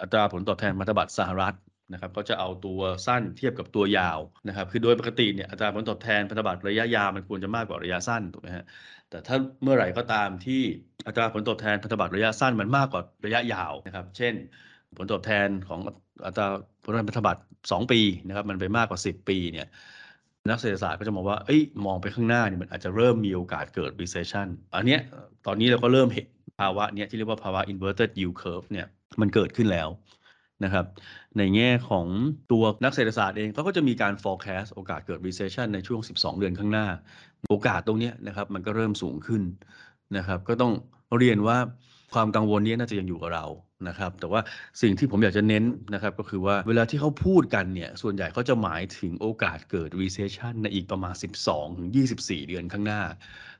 [0.00, 1.56] อัตราผลตอบแทนพันธบัตรสหรัฐ
[1.92, 8.64] นะครับก็จะเอาตัวสั้นเทียบกับตัวยาวนะครับคือโดยปกติเนี่ยอัตราผลตอบแทนพันธบัตรระยะยาวมันควรจะมากกว่าระยะสั้นถูกไหมฮะ
[9.10, 10.60] แต่ถ้าเมื่อไหร่ก็ตามที่
[11.06, 14.34] อัตราผลตอบแทนพันธบัตรระยะสั้นมันมากกว่าระยะยาวนะครับ เช่น
[14.96, 15.80] ผลตอบแทนของ
[16.26, 16.46] อัตรา
[16.84, 19.66] ผลตอบแทนพันธบัตร2 ปีนะครับมันไปมากกว่า 10 ปีเนี่ย
[20.50, 25.00] นักเศรษฐศาสตร์ก็จะมองว่าเอ้ยมองไปข้างหน้าเนี่ยมันอาจจะเริ่มมีโอกาสเกิด recession อันเนี้ย
[25.46, 26.26] ตอนนี้เราก็เริ่มเห็น
[26.60, 28.86] ภาวะเนี้ยที่เรียกว่าภาวะ inverted yield curve เนี่ย
[29.20, 29.88] มันเกิดขึ้นแล้ว
[30.64, 30.86] นะครับ
[31.38, 32.06] ในแง่ของ
[32.52, 36.86] ตัวนักเศรษฐศาสตร์เองเขาก็จะมีการ forecast โอกาสเกิด recession ในช่วง 12 เดือนข้างหน้า
[37.50, 39.42] โอกาสตรงนี้นะครับมันก็เริ่มสูงขึ้น
[40.16, 40.72] นะครับก็ต้อง
[41.18, 41.58] เรียนว่า
[42.14, 43.46] ความกังวลนี้น่าจะยังอยู่กับเรา
[43.88, 44.40] นะครับแต่ว่า
[44.82, 51.14] สิ่งที่ผมอยากจะเน้นนะครับก็คือว่าเวลาที่เขาพูดกันเนี่ยส่วนใหญ่เขาจะหมายถึงโอกาสเกิด recession ในอีกประมาณ
[51.46, 53.02] 12 ถึง 24 เดือนข้างหน้า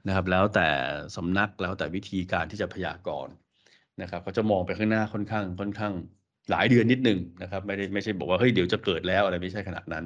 [0.07, 0.69] นะครับแล้วแต่
[1.17, 3.33] สำนักแล้วแต่วิธีการที่จะพยากรณ์
[4.03, 5.93] นะครับเขาจะมองไปข้างหน้าค่อนข้างค่อนข้าง
[6.51, 10.05] หลายเดือนนิดหนึ่งนะครับไม่ได้ไม่ใช่บอกว่าเฮ้ยเดี๋ยวจะเกิดแล้วอะไรไม่ใช่ขนาดนั้น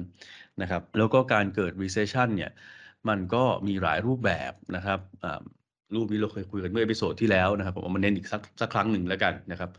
[0.61, 2.51] นะครับ แล้วก็การเกิด recession เนี่ย
[3.09, 4.99] มันก็มีหลายรูปแบบนะครับ
[5.95, 9.69] รูปนี้เราเคยคุยกันเมื่อ episode ที่แล้วนะครับผมเอามาเน้นอีกสักสักครั้งหนึ่งแล้วกันนะครับ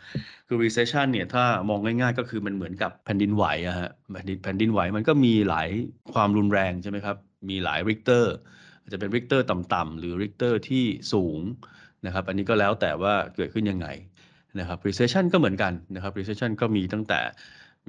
[0.46, 5.68] คือ recession เนี่ยถ้ามองง่ายๆ ก็คือมันเหมือนกับแผ่นดินไหวอะฮะแผ่นดินแผ่นดินไหวมันก็มีหลาย
[6.12, 7.16] ความรุนแรงใช่ไหมครับ
[7.51, 8.33] มีหลายริกเตอร์
[8.83, 11.40] อาจจะเป็นริกเตอร์ต่ำๆหรือริกเตอร์ที่สูง
[12.07, 13.87] นะครับอันนี้ก็แล้วแต่ว่าเกิดขึ้นยังไง
[14.59, 17.21] นะครับ recession ก็เหมือนกันนะครับ recession ก็มีตั้งแต่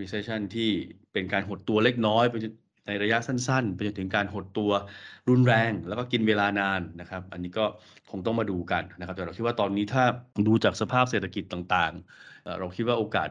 [0.02, 0.70] recession ที่
[1.14, 2.36] เป็นการหดตัวเล็กน้อยไป
[2.88, 4.72] ในระยะสั้นๆ ไปจนถึงการหดตัว
[5.30, 7.66] รุนแรง แล้วก็กินเวลานานนะครับ อันนี้ก็
[8.12, 10.04] คงต้องมาดูกันนะครับ แต่เราคิดว่าตอนนี้ถ้า
[10.48, 13.30] ดูจากสภาพเศรษฐกิจต่างๆ เราคิดว่าโอกาส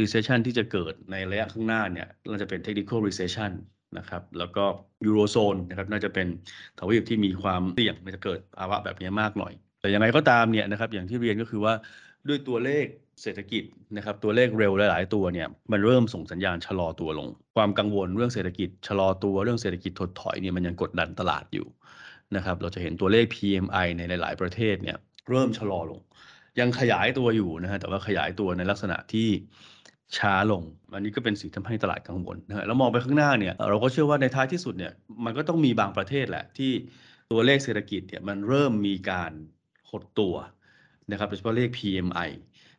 [0.00, 3.52] recession ที่จะเกิดในระยะข้างหน้าเนี่ยน่าจะเป็น technical recession
[3.98, 4.64] นะครับ แล้วก็
[5.06, 6.26] ยูโรโซนนะครับน่าจะเป็น
[6.78, 11.74] ทวีปที่มีความเสี่ยงจะเกิดภาวะแบบนี้มากหน่อย แต่ยังไงก็ตามเนี่ยนะครับอย่างที่เรียนก็คือว่า
[12.28, 12.86] ด้วยตัวเลข
[13.22, 13.64] เศรษฐกิจ
[13.96, 21.66] นะครับตัวเลขเร็วหลาย ๆ ตัวเนี่ยมันเริ่มส่งสัญญาณชะลอตัวลง ความกังวลเรื่องเศรษฐกิจชะลอตัวเรื่องเศรษฐกิจถดถอยเนี่ยมันยังกดดันตลาดอยู่
[22.36, 24.96] นะครับเราจะเห็นตัวเลข PMI ในหลาย ๆ ประเทศเนี่ย
[25.30, 26.00] เริ่มชะลอลง
[26.60, 29.28] ยังขยายตัวอยู่นะฮะแต่ว่าขยายตัวในลักษณะที่
[30.18, 30.62] ช้าลง
[30.94, 34.92] อันนี้ก็เป็นสิ่งทำให้ตลาดกังวลนะฮะแล้วมองไปข้างหน้าเนี่ยเราก็เชื่อว่าในท้ายที่สุดเนี่ย
[35.24, 36.72] มันก็ต้องมีบางประเทศแหละที่
[37.30, 39.32] ตัวเลขเศรษฐกิจเนี่ยมันเริ่มมีการ
[39.90, 40.34] หดตัว
[41.10, 42.30] นะครับโดยเฉพาะเลข PMI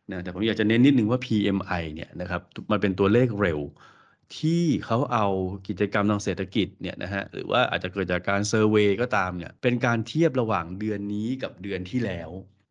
[0.09, 3.59] นะแต่ผมอยากจะเน้นนิดนึงว่า PMI เนี่ยนะครับมันเป็นตัวเลขเร็ว
[4.39, 5.27] ที่เขาเอา
[5.67, 12.29] กิจกรรมทางเศรษฐกิจเนี่ยนะฮะหรือว่าอาจจะเกิดจากการเซอร์เวยก็ตามเนี่ยเป็นการเทียบระหว่างเดือนนี้กับเดือนที่แล้ว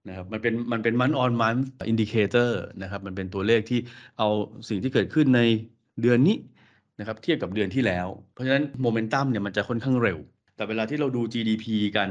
[0.08, 1.56] นะครับมันเป็นมันเป็น month on month
[1.88, 3.80] indicator นะครับมันเป็นตัวเลขที่
[4.18, 4.28] เอา
[4.68, 5.40] สิ่งที่เกิดขึ้นใน
[6.02, 6.36] เดือนนี้
[6.98, 10.18] นะครับเทียบกับเดือนที่แล้ว เพราะฉะนั้นโมเมนตัมเนี่ยมันจะค่อนข้างเร็ว
[10.56, 11.66] แต่เวลาที่เราดู GDP
[11.96, 12.08] กัน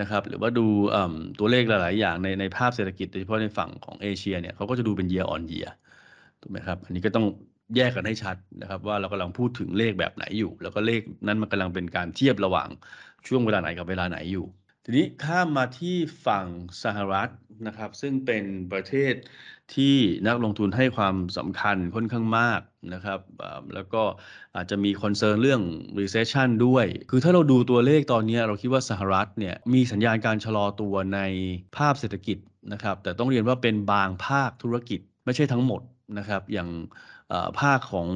[0.00, 0.66] นะครับ หรือว่าดู
[1.38, 5.72] ตัวเลขหลาย ๆ อย่างในในภาพเศรษฐกิจโดยเฉพาะในฝั่งของเอเชียเนี่ยเขาก็จะดูเป็น year on year
[6.40, 7.26] ถูกไหมครับ อันนี้ก็ต้อง
[7.76, 12.68] แยกกันให้ชัดนะครับ ว่าเรากำลังพูดถึงเลขแบบไหนอยู่ แล้วก็เลขนั้นมันกำลังเป็นการเทียบระหว่าง
[13.26, 14.46] ช่วงเวลาไหนกับเวลาไหนอยู่
[14.84, 16.46] ทีนี้ข้ามมาที่ฝั่ง
[16.84, 17.30] สหรัฐ
[17.66, 19.14] นะครับ ซึ่งเป็นประเทศ
[19.74, 19.94] ที่
[20.26, 22.60] นักลงทุนให้ความสำคัญค่อนข้างมาก
[22.94, 23.20] นะครับ
[23.74, 24.02] แล้วก็
[24.56, 25.62] อาจจะมีคอนเซิร์นเรื่อง
[26.00, 31.20] recession ด้วย คือถ้าเราดูตัวเลขตอนนี้เราคิดว่าสหรัฐเนี่ยมีสัญญาณการชะลอตัวใน
[31.76, 32.38] ภาพเศรษฐกิจ
[32.72, 35.82] นะครับแต่ต้องเรียนว่าเป็นบางภาคธุรกิจไม่ใช่ทั้งหมด
[36.18, 36.68] นะครับอย่าง
[37.60, 38.08] ภาคของ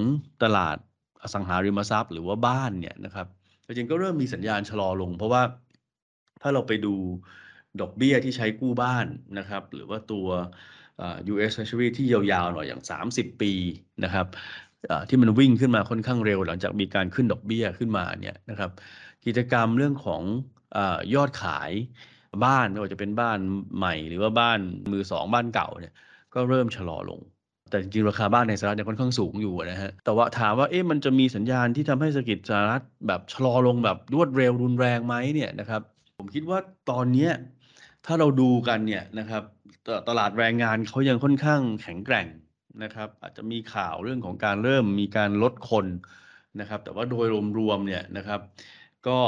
[0.42, 0.76] ตลาด
[1.22, 3.26] อสังหาริมทรัพย์ หรือว่าบ้านเนี่ยนะครับ
[3.66, 5.42] จริงก็เริ่มมีสัญญาณชะลอลง เพราะว่า
[6.42, 6.94] ถ้าเราไปดู
[7.80, 9.06] ดอกเบี้ยที่ใช้กู้บ้าน
[9.38, 10.28] นะครับ หรือว่าตัว
[11.32, 13.52] US Treasury ที่ยาวๆหน่อยอย่าง 30 ปี
[14.04, 14.26] นะครับ
[15.08, 18.70] ที่มันวิ่งขึ้นมาค่อนข้างเร็ว หลังจากมีการขึ้นดอกเบี้ยขึ้นมาเนี่ยนะครับ
[19.26, 20.22] กิจกรรมเรื่องของ
[20.76, 20.78] อ
[21.14, 21.70] ยอดขาย
[22.44, 23.38] บ้านไม่ว่าจะเป็นบ้าน
[23.76, 24.60] ใหม่หรือว่าบ้าน
[24.92, 25.94] มือสองบ้านเก่าเนี่ย
[26.34, 27.20] ก็เริ่มชะลอลง
[27.70, 35.82] แต่จริงราคาบ้านในสหรัฐเนี่ยค่อนข้างสูงอยู่นะฮะแต่ว่าถามว่าเอ๊ะมันจะมีสัญญาณที่ทำให้เศรษฐกิจสหรัฐแบบชะลอลงแบบรวดเร็วรุนแรงไหมเนี่ยนะครับ
[36.18, 36.58] ผมคิดว่า
[36.90, 37.32] ตอนเนี้ย
[38.06, 39.42] ถ้าเราดูกันเนี่ยนะครับ
[40.08, 42.26] ตลาดแรงงานเขายังค่อนข้างแข็งแกร่ง
[42.82, 45.86] นะครับ อาจจะมีข่าวเรื่องของการเริ่มมีการลดคน
[46.60, 47.26] นะครับ แต่ว่าโดย
[47.58, 48.40] รวมๆเนี่ยนะครับ
[49.06, 49.18] ก็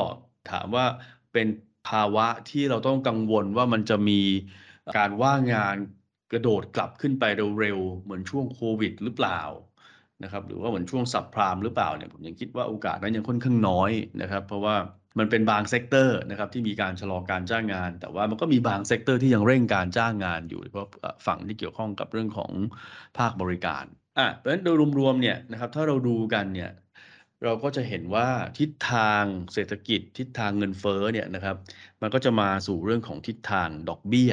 [0.50, 0.86] ถามว่า
[1.32, 1.46] เป็น
[1.88, 4.20] ภาวะที่เราต้องกังวลว่ามันจะมี
[4.96, 5.76] การว่างงาน
[6.32, 7.24] กระโดดกลับขึ้นไป
[7.60, 9.40] เร็วๆเหมือนช่วงโควิดหรือเปล่า
[10.22, 14.76] นะครับ หรือว่าเหมือนช่วง subprime หรือเปล่าเนี่ยผมยังคิดว่าโอกาสนั้นยังค่อนข้างน้อยนะครับ เพราะว่า
[15.18, 20.88] มันเป็นบาง sector นะครับที่มีการชะลอการจ้างงาน แต่ว่ามันก็มีบาง sector ที่ยังเร่งการจ้างงานอยู่เพราะ
[21.26, 22.52] ฝั่งที่เกี่ยวข้องกับเรื่องของ
[23.18, 23.84] ภาคบริการ
[24.18, 26.70] อะเพราะฉะนั้นโดยรวมๆเนี่ยนะครับถ้าเราดูกันเนี่ย
[27.44, 31.56] เราก็จะเห็นว่าทิศทางเศรษฐกิจทิศทางเงินเฟ้อเนี่ยนะครับ
[32.02, 34.32] มันก็จะมาสู่เรื่องของทิศทางดอกเบี้ย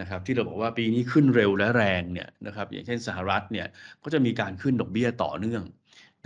[0.00, 3.66] นะครับ ที่เราบอกว่าปีนี้ขึ้นเร็วและแรงเนี่ยนะครับ อย่างเช่นสหรัฐเนี่ย
[4.02, 5.62] ก็จะมีการขึ้นดอกเบี้ยต่อเนื่อง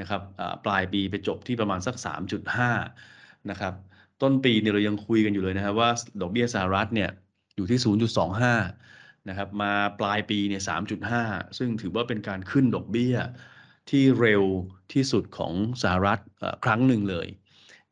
[0.00, 0.22] นะครับ
[0.64, 3.15] ปลายปีไปจบที่ประมาณสัก 3.5
[3.50, 3.74] นะครับ
[4.22, 7.10] ต้นปีเนี่ยเรายังคุยกันอยู่เลยนะครับว่าดอกเบี้ยสหรัฐเนี่ย
[7.56, 7.78] อยู่ที่
[8.54, 10.62] 0.25 นะครับ มาปลายปีเนี่ย
[11.08, 13.14] 3.5 ซึ่งถือว่าเป็นการขึ้นดอกเบี้ย
[13.90, 14.42] ที่เร็ว
[14.92, 16.18] ที่สุดของสหรัฐ
[16.64, 17.28] ครั้งหนึ่งเลย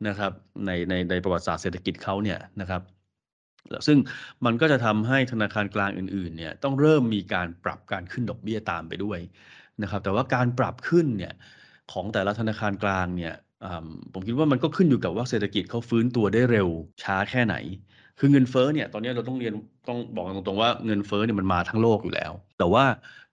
[0.09, 0.33] นะครับ
[0.67, 2.83] ในในในประวัติศาสตร์เศรษฐกิจเขาเนี่ยนะครับ
[3.87, 3.99] ซึ่ง
[4.45, 9.19] มันก็จะทำให้ธนาคารกลางอื่นๆเนี่ยต้องเริ่มมีการปรับการขึ้นดอกเบี้ยตามไปด้วย
[9.83, 11.35] นะครับแต่ว่าการปรับขึ้นเนี่ย
[11.93, 13.35] ของแต่ละธนาคารกลางเนี่ย
[14.13, 16.69] ผมคิดว่ามันก็ขึ้นอยู่กับว่าเศรษฐกิจเขาฟื้นตัวได้เร็ว
[17.03, 17.57] ช้าแค่ไหน
[18.19, 19.53] คือเงินเฟ้อเนี่ยตอนนี้เราต้องเรียน
[19.89, 22.85] ต้องบอกตรงๆว่าเงินเฟ้อเนี่ยมันมาทั้งโลกอยู่แล้ว แต่ว่า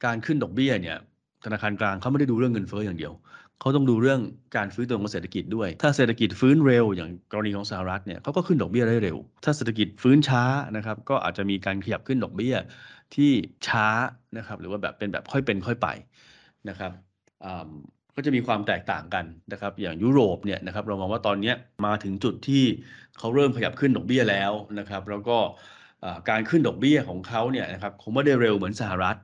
[0.06, 0.98] การขึ้นดอกเบี้ยเนี่ย
[1.46, 3.14] ธนาคารกลางเขาไม่ได้ดูเรื่องเงินเฟ้ออย่างเดียว
[3.60, 4.20] เขาต้องดูเรื่อง
[4.58, 10.44] การฟื้นตัวของเศรษฐกิจด้วย ถ้าเศรษฐกิจฟื้นเร็ว อย่างกรณีของสหรัฐเนี่ยเขาก็ขึ้นดอกเบี้ยได้เร็ว ถ้าเศรษฐกิจฟื้นช้า
[10.76, 12.56] นะครับก็อาจจะมีการขยับขึ้นดอกเบี้ย
[13.16, 13.32] ที่
[13.68, 13.88] ช้า
[14.38, 15.88] นะครับหรือว่าแบบเป็นแบบค่อยเป็นค่อยไป
[16.70, 16.92] นะครับ
[18.16, 21.54] ก็จะมีความแตกต่างกันนะครับ อย่างยุโรปเนี่ยนะครับเรามองว่าตอนนี้
[21.86, 22.64] มาถึงจุดที่
[23.18, 25.38] เขาเริ่มขยับขึ้นดอกเบี้ยแล้วนะครับ แล้วก็
[26.30, 29.18] การขึ้นดอกเบี้ยของเขาเนี่ยนะครับคงไม่ได้เร็วเหมือนสหรัฐ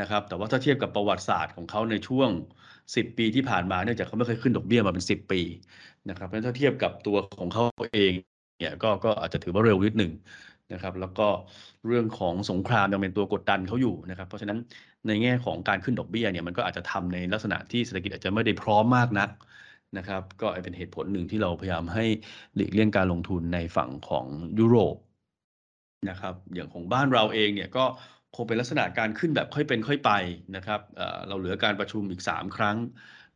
[0.00, 2.30] นะครับ แต่ว่าถ้าเทียบกับประวัติศาสตร์ของเขาในช่วง
[2.76, 5.40] 10 ปีที่ผ่านมาเนื่องจากเขาไม่เคยขึ้นดอกเบี้ยมาเป็น 10 ปี
[6.08, 7.64] นะครับเพราะถ้าเทียบกับตัวของเขา
[7.94, 8.12] เอง
[8.58, 10.12] เนี่ยก็ก็อาจจะถือว่าเร็วนิดหนึ่ง
[10.72, 11.28] นะครับแล้วก็
[11.86, 14.58] เรื่องของสงครามยังเป็นตัวกดดันเขาอยู่นะครับ เพราะฉะนั้น
[15.06, 19.30] ในแง่ของการขึ้นดอกเบี้ยเนี่ยมันก็อาจจะทำในลักษณะที่เศรษฐกิจอาจจะไม่ได้พร้อมมากนัก
[19.98, 22.04] นะครับก็เป็นเหตุผลหนึ่งที่เราพยายามให้
[22.54, 24.26] หลีกเลี่ยงการลงทุนในฝั่งของ
[24.58, 24.96] ยุโรป
[26.10, 27.84] นะครับอย่างของบ้านเราเองเนี่ยก็
[28.36, 30.10] คงเป็นลักษณะการขึ้นแบบค่อยเป็นค่อยไป
[30.56, 30.80] นะครับ
[31.28, 32.76] เราเหลือการประชุมอีก 3 ครั้ง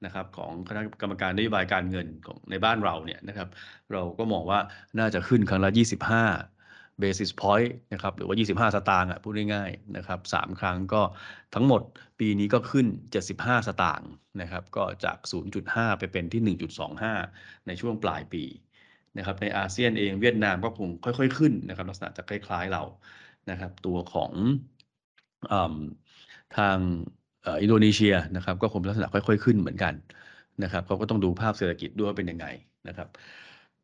[0.05, 3.49] นะครับของคณะกรรมการนโยบายการเงินของในบ้านเราเนี่ยนะครับ
[3.93, 4.61] เราก็มองว่า
[4.99, 6.56] น่าจะขึ้นครั้งละ 25
[7.03, 11.03] basis point นะครับหรือว่า 25 สตางค์อะพูดง่ายๆนะครับ3ครั้งก็
[11.55, 11.83] ทั้งหมด
[12.21, 12.87] ปีนี้ก็ขึ้น
[13.27, 15.19] 75 สตางค์นะครับก็จาก
[15.59, 16.57] 0.5 ไปเป็นที่
[17.07, 18.45] 1.25 ในช่วงปลายปี
[19.19, 22.83] นะครับในอาเซียนเองเวียดนามก็คงค่อย ๆ ขึ้นนะครับลักษณะจะคล้าย ๆเรา
[23.51, 24.33] นะครับตัวของ
[26.57, 26.79] ทาง
[27.63, 29.95] อินโดนีเซียนะครับก็คงลักษณะค่อย ๆ ขึ้นเหมือนกัน
[30.63, 32.47] นะครับเขาก็ต้องดูภาพเศรษฐกิจด้วยเป็นยังไง
[32.89, 33.09] นะครับ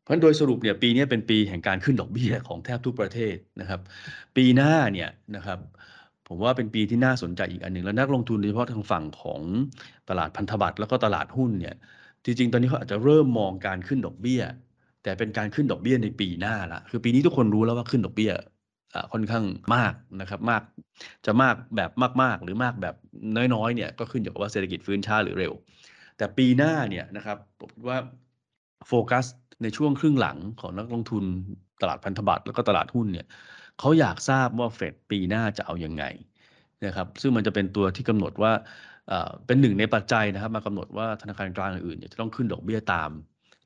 [0.03, 3.79] เพราะโดยสรุปเนี่ยปีนี้เป็นปีแห่งการขึ้นดอกเบี้ยของแทบทุกประเทศนะครับ
[4.35, 5.59] ปีหน้าเนี่ยนะครับ
[6.27, 9.41] ผมว่าเป็นปีที่น่าสนใจอีกอันหนึ่งแล้วนักลงทุนโดยเฉพาะทางฝั่งของ
[10.09, 11.75] ตลาดพันธบัตรแล้วก็ตลาดหุ้นเนี่ย
[12.25, 14.41] จริงๆ ตอนนี้เขาอาจจะเริ่มมองการขึ้นดอกเบี้ย
[15.03, 18.31] แต่เป็นการขึ้นดอกเบี้ยในปีหน้าละคือปีนี้ทุกคนรู้แล้วว่าขึ้นดอกเบี้ย
[19.13, 20.63] ค่อนข้างมากนะครับมาก
[21.25, 22.95] จะมากแบบมากๆ หรือมากแบบ
[23.55, 25.53] น้อยๆเนี่ยก็ขึ้นอยู่กับว่าเศรษฐกิจฟื้นช้าหรือเร็ว
[26.17, 27.97] แต่ปีหน้าเนี่ยนะครับผมว่า
[28.87, 29.25] โฟกัส
[29.63, 31.23] ในช่วงครึ่งหลังของนักลงทุน
[31.81, 33.27] ตลาดพันธบัตรแล้วก็ตลาดหุ้นเนี่ย
[33.79, 36.03] เขาอยากทราบว่าเฟดปีหน้าจะเอาอยัางไง
[36.85, 38.51] นะครับซึ่งมันจะเป็นตัวที่กำหนดว่า
[39.45, 43.09] เป็นหนึ่งในปัจจัยนะครับ มากำหนดว่าธนาคารกลางอื่นๆจะต้องขึ้นดอกเบี้ยตาม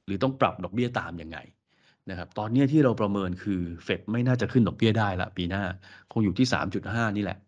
[0.05, 1.37] หรือต้องปรับดอกเบี้ยตามยังไง
[2.09, 5.63] นะครับตอนนี้ที่เราประเมินคือเฟดไม่น่าจะขึ้นดอกเบี้ยได้ละปีหน้า
[6.11, 6.47] คงอยู่ที่
[6.81, 7.39] 3.5 นี่แหละ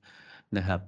[0.58, 0.80] นะครับ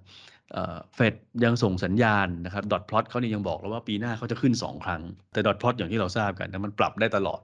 [0.96, 5.02] เฟดยังส่งสัญญาณนะครับดอทพลอตเขานี่ยังบอกแล้วว่าปีหน้าเขาจะขึ้น 2 ครั้ง
[5.34, 7.42] แต่ดอทพลอตอย่างที่เราทราบกันนะมันปรับได้ตลอด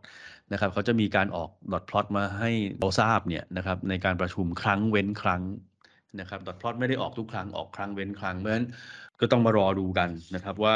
[0.52, 5.42] นะครับเขาจะมีการออกดอทพลอตมาให้เราทราบเนี่ยนะครับในการประชุมครั้งเว้นครั้ง
[6.20, 8.68] นะครับดอทพลอตไม่ได้ออกทุกครั้งออกครั้งเว้นครั้งเพราะฉะนั้น
[9.20, 10.76] ก็ต้องมารอดูกันนะครับว่า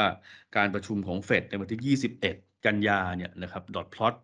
[0.56, 4.14] การประชุมของเฟดในวันที่ 21 กันยาเนี่ยนะครับดอทพลอต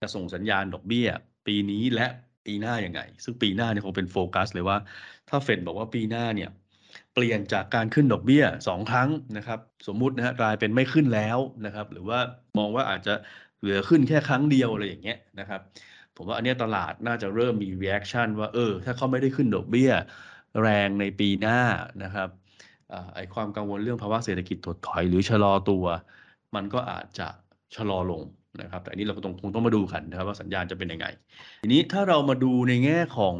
[0.00, 1.08] จะส่งสัญญาณดอกเบี้ย
[1.46, 2.06] ปีนี้และ
[2.46, 4.76] ปีหน้ายังไง ซึ่งปีหน้าเนี่ยคงเป็นโฟกัสเลยว่า
[5.28, 6.50] ถ้าเฟดบอกว่าปีหน้าเนี่ย
[7.14, 12.18] เปลี่ยนจากการขึ้นดอกเบี้ยสองครั้งนะครับ สมมุตินะฮะกลายเป็นไม่ขึ้นแล้วนะครับ หรือว่า
[12.58, 13.14] มองว่าอาจจะ
[13.60, 15.60] เหลือขึ้นแค่ครั้งเดียวอะไรอย่างเงี้ยนะครับ
[16.16, 19.90] ผมว่าอันนี้ตลาดน่าจะเริ่มมี reaction ว่าเออ ถ้าเขาไม่ได้ขึ้นดอกเบี้ย
[20.62, 21.60] แรงในปีหน้า
[22.04, 22.28] นะครับ
[23.14, 25.84] ไอความกังวลเรื่องภาวะเศรษฐกิจถดถอยหรือชะลอตัว
[26.54, 27.28] มันก็อาจจะ
[27.76, 28.22] ชะลอลง
[28.62, 31.06] นะครับ แต่อันนี้เราก็ต้องคงต้องมาดูกันนะครับว่าสัญญาณจะเป็นยังไง
[31.62, 33.36] ทีนี้ถ้าเรามาดูในแง่ของ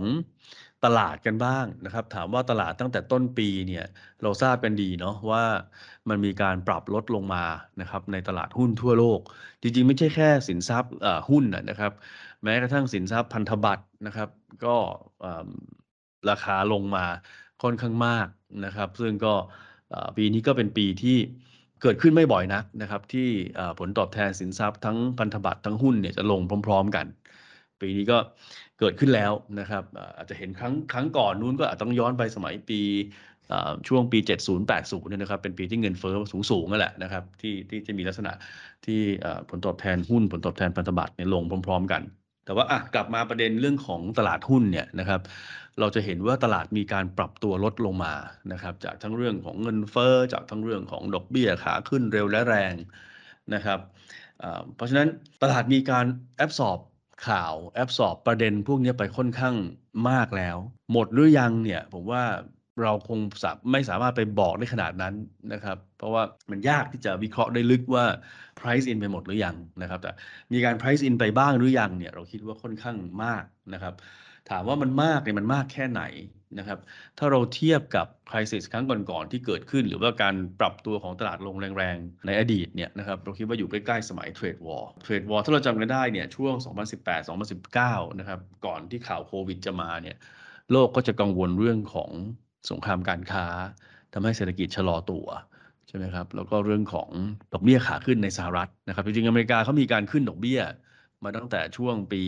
[0.85, 3.85] ตลาดกันบ้างนะครับ ถามว่าตลาดตั้งแต่ต้นปีเนี่ย
[4.23, 5.45] เราทราบกันดีเนาะว่า
[6.09, 7.45] มันมีการปรับลดลงมา
[7.81, 9.21] นะครับในตลาดหุ้นทั่วโลก
[9.62, 10.92] จริงๆ ไม่ใช่แค่สินทรัพย์
[11.31, 11.92] หุ้นนะครับ
[12.42, 14.29] แม้กระทั่งสินทรัพย์พันธบัตรนะครับ
[14.64, 14.77] ก็
[16.31, 17.05] ราคาลงมา
[17.62, 18.27] ค่อนข้างมาก
[18.64, 19.35] นะครับ ซึ่งก็
[20.16, 21.18] ปีนี้ก็เป็นปีที่
[21.83, 23.29] เกิดขึ้นไม่บ่อยนักนะครับ ที่
[23.79, 27.07] ผลตอบแทนสินทรัพย์ทั้งพันธบัตรทั้งหุ้นเนี่ยจะลงพร้อม ๆ กัน
[27.83, 28.18] ปีนี้ก็
[28.81, 29.85] เกิดขึ้นแล้วนะครับ
[30.16, 32.81] อาจจะเห็นครั้งครั้งก่อนนู้นก็อาจต้องย้อนไปสมัยปี
[33.88, 38.33] ช่วงปี 70 80เนี่ยนะครับเป็นปีที่เงินเฟ้อสูงสูงนั่นแหละนะครับที่ที่จะมีลักษณะ
[38.87, 39.01] ที่
[39.49, 42.03] ผลตอบแทนหุ้นผลตอบแทนพันธบัตรเนี่ยลงพร้อม ๆ กัน
[42.45, 45.21] แต่ว่าอะกลับมาประเด็นเรื่องของตลาดหุ้นเนี่ยนะครับ
[45.81, 48.14] เราจะเห็นว่าตลาดมีการปรับตัวลดลงมา
[48.53, 52.75] นะครับจากทั้งเรื่องของเงินเฟ้อจากทั้งเรื่องของดอกเบี้ยขาขึ้นเร็วและแรง
[53.55, 53.81] นะครับ
[54.77, 55.09] เพราะฉะนั้น
[55.42, 56.79] ตลาดมีการแอบสอบ
[57.29, 59.55] ข่าวแอบสอบประเด็นพวกนี้ไปค่อนข้าง
[60.11, 60.57] มากแล้ว
[60.93, 62.23] หมดหรือยังเนี่ย ผมว่า
[62.83, 63.19] เราคง
[63.73, 65.15] ไม่สามารถไปบอกได้ขนาดนั้น
[65.53, 68.05] นะครับ เพราะว่ามันยากที่จะวิเคราะห์ได้ลึกว่า
[68.59, 70.13] price in ไปหมดหรือยังนะครับ แต่
[70.53, 73.95] มีการ price in ไปบ้างหรือยังเนี่ย เราคิดว่าค่อนข้างมากนะครับ
[74.51, 76.03] ถามว่ามันมากเนี่ยมันมากแค่ไหน
[76.59, 76.79] นะครับ
[77.19, 86.55] ถ้าเราเทียบกับคริสิสครั้งก่อนๆที่เกิดขึ้น หรือว่าการปรับตัวของตลาดลงแรงๆ ในอดีตเนี่ยนะครับเราคิดว่าอยู่ใกล้ๆสมัย trade war trade war ถ้าเราจำกันได้เนี่ยช่วง
[87.37, 90.17] 2018-2019 นะครับก่อนที่ข่าวโควิดจะมาเนี่ย
[90.73, 92.11] โลกก็จะกังวลเรื่องของ
[92.71, 93.47] สงครามการค้า
[94.12, 95.27] ทำให้เศรษฐกิจชะลอตัว
[95.88, 97.09] ใช่ไหมครับแล้วก็เรื่องของ
[97.53, 100.61] ดอกเบี้ยขาขึ้นในสหรัฐนะครับจริงๆอเมริกาเขามีการขึ้นดอกเบี้ย
[101.25, 102.23] มาตั้งแต่ช่วงปี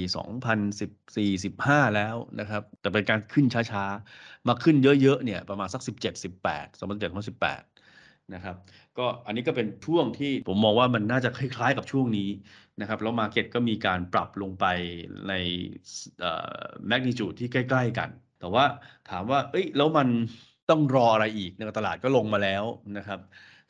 [0.74, 8.56] 2014-15 แล้วนะครับ แต่เป็นการขึ้นช้าๆ มาขึ้นเยอะๆเนี่ยประมาณสัก 17-18 2017-2018 นะครับ
[8.98, 12.28] ก็อันนี้ก็เป็นช่วงที่ผมมองว่ามันน่าจะคล้ายๆกับช่วงนี้
[12.80, 14.64] นะครับ แล้วมาเก็ตก็มีการปรับลงไป
[15.28, 15.32] ใน
[16.86, 18.64] แมกนิจูดที่ใกล้ๆกัน แต่ว่า
[19.10, 20.08] ถามว่า เอ้ยแล้วมัน
[20.70, 22.64] ต้องรออะไรอีกในตลาดก็ลงมาแล้ว
[22.96, 23.20] นะครับ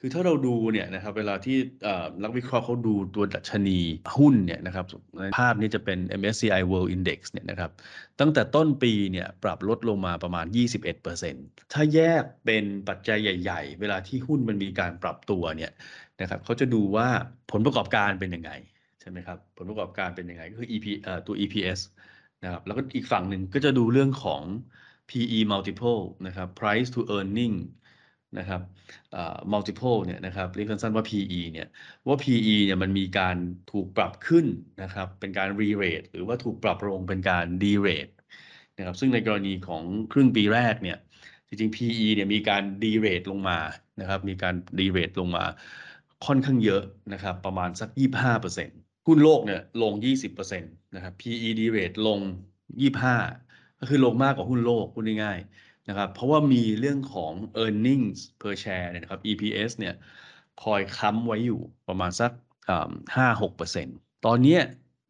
[0.07, 1.57] คือถ้าเราดูเนี่ยนะครับเวลาที่
[2.23, 3.81] นักวิเคราะห์เขาดูตัวดัชนี
[4.19, 4.85] หุ้นเนี่ยนะครับ
[5.17, 7.71] ในภาพนี้จะเป็น MSCI World Index เนี่ยนะครับ
[8.21, 10.47] ตั้งแต่ต้นปีเนี่ยปรับลดลงมาประมาณ
[11.11, 15.73] 21%ถ้าแยกเป็นปัจจัยใหญ่ ๆ เวลาที่หุ้นมันมีการปรับตัวเนี่ย
[16.21, 17.09] นะครับเขาจะดูว่า
[17.53, 18.51] ผลประกอบการเป็นยังไง
[19.01, 20.87] ใช่ไหมครับผลประกอบการเป็นยังไงก็คือ EP
[21.27, 21.81] ตัว EPS
[22.45, 24.43] นะครับแล้วก็อีกฝั่งหนึ่งก็จะดูเรื่องของ
[25.11, 27.57] PE multiple นะครับ price to earning
[28.39, 28.61] นะครับ
[29.53, 31.69] multiple เนี่ยนะครับเรียกสั้นๆว่า PE เนี่ย
[32.09, 33.37] ว่า PE เนี่ยมันมีการ
[33.73, 34.47] ถูกปรับขึ้น
[34.83, 38.15] นะครับเป็นการ re-rate หรือว่าถูกปรับลงเป็นการ de-rate
[38.79, 40.99] นะครับซึ่งในกรณีของครึ่งปีแรกเนี่ย
[41.49, 43.59] จริงๆ PE เนี่ยมีการ de-rate ลงมา
[44.01, 45.45] นะครับมีการ de-rate ลงมา
[46.27, 47.89] ค่อนข้างเยอะนะครับประมาณสัก
[48.49, 49.93] 25%หุ้นโลกเนี่ยลง
[50.45, 52.19] 20%นะครับ PE de-rate ลง
[53.01, 59.95] 25 ก็คือลงมากกว่าหุ้นโลกพูดง่ายๆ นะครับ เพราะว่ามีเรื่องของ earnings per share เนี่ยนะครับ EPS เนี่ย
[60.63, 62.33] คอยค้ำไว้อยู่ประมาณสัก
[63.17, 64.59] ห้าหกเปอร์เซ็นต์ตอนนี้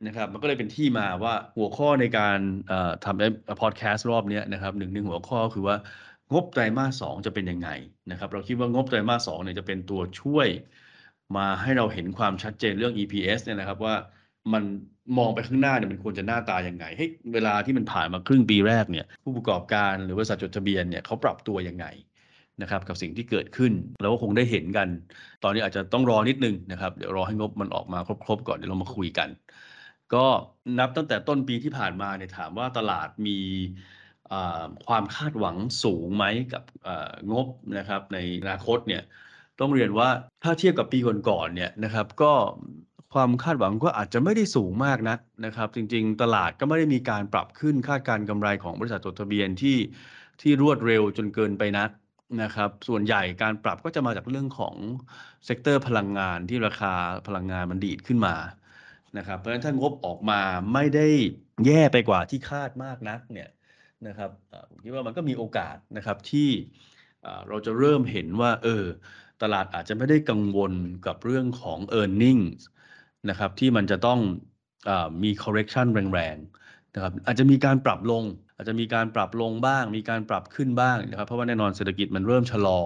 [0.07, 2.39] นะครับมันก็เลยเป็นที่มาว่าหัวข้อในการ
[3.05, 5.77] ทำพอดแคสต์รอบนี้นะครับหนึ่งในหัวข้อคือว่า
[6.33, 7.69] งบไตรมาสสองจะเป็นยังไง
[8.11, 10.49] นะครับ เราคิดว่างบไตรมาสสองเนี่ยจะเป็นตัวช่วย
[11.37, 13.95] มาให้เราเห็นความชัดเจนเรื่อง EPS เนี่ยนะครับว่า
[14.53, 14.65] มัน
[15.19, 21.87] มองไปข้างหน้าเนี่ยมันควรจะหน้าตายังไงให้เวลาที่มันผ่านมาครึ่งปีแรกเนี่ยผู้ประกอบการหรือบริษัทจดทะเบียนเนี่ยเขาปรับตัวยังไง
[22.63, 24.89] นะครับกับสิ่งที่เกิดขึ้นแล้วก็คงได้เห็นกัน
[25.43, 29.29] ตอนนี้อาจจะต้องรอนิดนึงนะครับเดี๋ยวรอให้งบมันออกมาครบๆก่อนเดี๋ยวเรามาคุยกัน
[30.15, 30.27] ก็
[30.79, 33.39] นับตั้งแต่ต้นปีที่ผ่านมาเนี่ยถามว่าตลาดมี
[34.87, 36.63] ความคาดหวังสูงไหมกับ
[37.33, 37.47] งบ
[37.79, 39.03] นะครับในอนาคตเนี่ย
[39.61, 40.09] ต้องเรียนว่า
[40.43, 42.33] ถ้าเทียบกับปีก่อนๆเนี่ยนะครับก็
[43.15, 49.77] ความคาดหวังก็อาจจะไม่ได้สูงมากนักนะครับ จริง ๆ ตลาดก็ไม่ได้มีการปรับขึ้นคาดการกำไรของบริษัทจดทะเบียนที่
[50.41, 51.91] ที่รวดเร็วจนเกินไปนัก
[52.43, 54.75] นะครับ ส่วนใหญ่การปรับก็จะมาจากเรื่องของ
[55.45, 56.93] sector พลังงานที่ราคา
[57.27, 58.35] พลังงานมันดีดขึ้นมา
[59.19, 60.41] นะครับ เพราะฉะนั้นถ้างบออกมา
[60.75, 61.07] ไม่ได้
[61.67, 63.51] แย่ไปกว่าที่คาดมากนักเนี่ย
[64.07, 64.31] นะครับ
[64.71, 66.51] ผมคิดว่ามันก็มีโอกาสนะครับที่
[67.49, 68.85] เราจะเริ่มเห็นว่าเออ
[69.43, 70.73] ตลาดอาจจะไม่ได้กังวล
[71.07, 72.43] กับเรื่องของ e a r n i n g
[73.31, 74.19] นะครับที่มันจะต้อง
[74.89, 74.91] อ
[75.23, 78.25] มี correction แรงๆนะครับอาจจะมีการปรับลง
[78.57, 82.79] อาจจะมีการปรับลงบ้าง มีการปรับขึ้นบ้างนะครับเพราะว่าแน่นอนเศรษฐกิจมันเริ่มชะลอ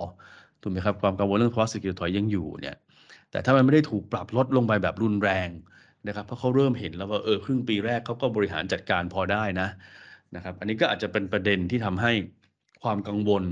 [0.63, 2.77] ถูกไหมครับความกังวลเรื่องภาวะเศรษฐกิจถอยยังอยู่เนี่ย
[3.31, 5.49] แต่ถ้ามันไม่ได้ถูกปรับลดลงไปแบบรุนแรง
[6.07, 9.69] นะครับเพราะเขาเริ่มเห็นแล้วว่าเออครึ่งปีแรกเขาก็บริหารจัดการพอได้นะ
[10.35, 12.13] นะครับอันนี้ก็อาจจะเป็นประเด็นที่ทำให้
[12.83, 13.45] ความกังวล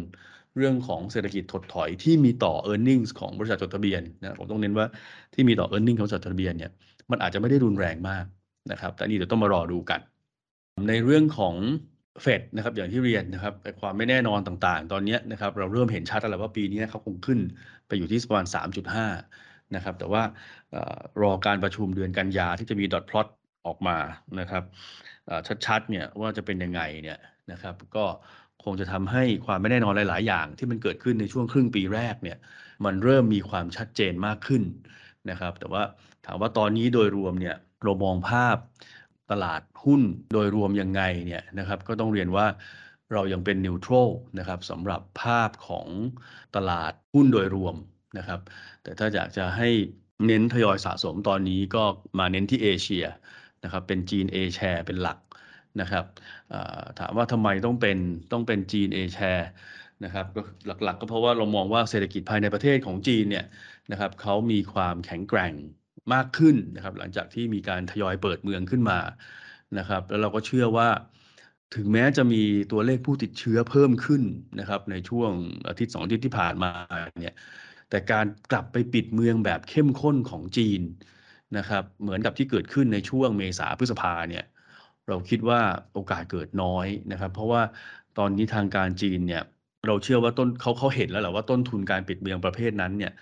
[0.57, 4.87] เรื่องของเศรษฐกิจถดถอยที่มีต่อ e a r n i n g ็ของบริษัทจดทะเบียนนะผมต้องเน้นว่า
[5.35, 6.71] ที่มีต่อ e a r n i n g ็ของบริษัทจดทะเบียนเนี่ย
[7.11, 8.25] มันอาจจะไม่ได้รุนแรงมาก
[8.73, 10.01] นะครับ แต่นี่เดี๋ยวต้องมารอดูกัน
[10.89, 11.55] ในเรื่องของ
[12.23, 17.39] เฟดนะครับอย่างที่เรียนนะครับความไม่แน่นอนต่างๆ ตอนนี้นะครับเราเริ่มเห็นชัดแล้วว่าปีนี้เขาคงขึ้น
[17.87, 18.47] ไปอยู่ที่ประมาณ
[19.07, 20.23] 3.5 นะครับ แต่ว่า
[21.23, 23.27] รอการประชุมเดือนกันยาที่จะมีดอทพลอต
[23.67, 23.97] ออกมา
[24.41, 24.63] นะครับ
[25.67, 27.19] ชัดๆเนี่ยว่าจะเป็นยังไงเนี่ย
[27.53, 28.05] นะครับ ก็
[28.67, 32.39] คงจะทำให้ความไม่แน่นอนหลาย ๆ อย่าง ที่มันเกิดขึ้นในช่วงครึ่งปีแรกเนี่ย
[32.85, 34.63] มันเริ่มมีความชัดเจนมากขึ้น
[35.31, 35.83] นะครับ แต่ว่า
[36.27, 38.57] ถามว่าตอนนี้โดยรวมเนี่ยเรามองภาพ
[39.31, 40.03] ตลาดหุ้น
[40.33, 42.47] โดยรวมยังไงเนี่ยนะครับ ก็ต้องเรียนว่า
[43.13, 45.87] เรายังเป็นนิวทรัลนะครับสำหรับภาพของ
[46.57, 47.77] ตลาดหุ้นโดยรวม
[48.19, 48.41] นะครับ
[48.83, 49.69] แต่ถ้าอยากจะให้
[50.27, 51.85] เน้นทยอยสะสมตอนนี้ก็
[52.19, 53.05] มาเน้นที่เอเชีย
[53.65, 55.19] นะครับ เป็นจีน A share เป็นหลัก
[55.81, 56.05] นะครับ
[57.01, 57.99] ถามว่าทำไมต้องเป็น
[58.33, 59.45] ต้องเป็นจีน A share
[60.05, 60.41] นะครับก็
[60.85, 63.47] หลักๆ ก็เพราะว่าเรามองว่าเศรษฐกิจภายในประเทศของจีนเนี่ย
[63.93, 65.53] นะครับเขามีความแข็งแกร่ง
[66.15, 68.99] มากขึ้นนะครับ หลังจากที่มีการทยอยเปิดเมืองขึ้นมา
[69.79, 70.89] นะครับ แล้วเราก็เชื่อว่า
[71.77, 74.23] ถึงแม้จะมีตัวเลขผู้ติดเชื้อเพิ่มขึ้น
[74.61, 75.31] นะครับ ในช่วง
[75.69, 76.73] อาทิตย์สองอาทิตย์ที่ผ่านมา
[77.21, 77.35] เนี่ย
[77.91, 80.81] แต่การกลับไปปิดเมืองแบบเข้มข้นของจีน
[81.59, 84.45] นะครับ เหมือนกับที่เกิดขึ้นในช่วงเมษาพฤษภาเนี่ย
[85.09, 85.61] เราคิดว่า
[85.93, 87.63] โอกาสเกิดน้อยนะครับ เพราะว่า
[88.19, 89.43] ตอนนี้ทางการจีนเนี่ย
[89.87, 93.13] เราเชื่อว่าต้นเขาเขาเห็นแล้วแหละว่าต้นทุนการปิดเมืองประเภทนั้นเนี่ย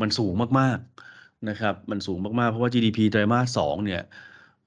[0.00, 4.00] มันสูงมากๆนะครับมันสูงมากๆ เพราะว่า GDP ไตรมาสสองเนี่ย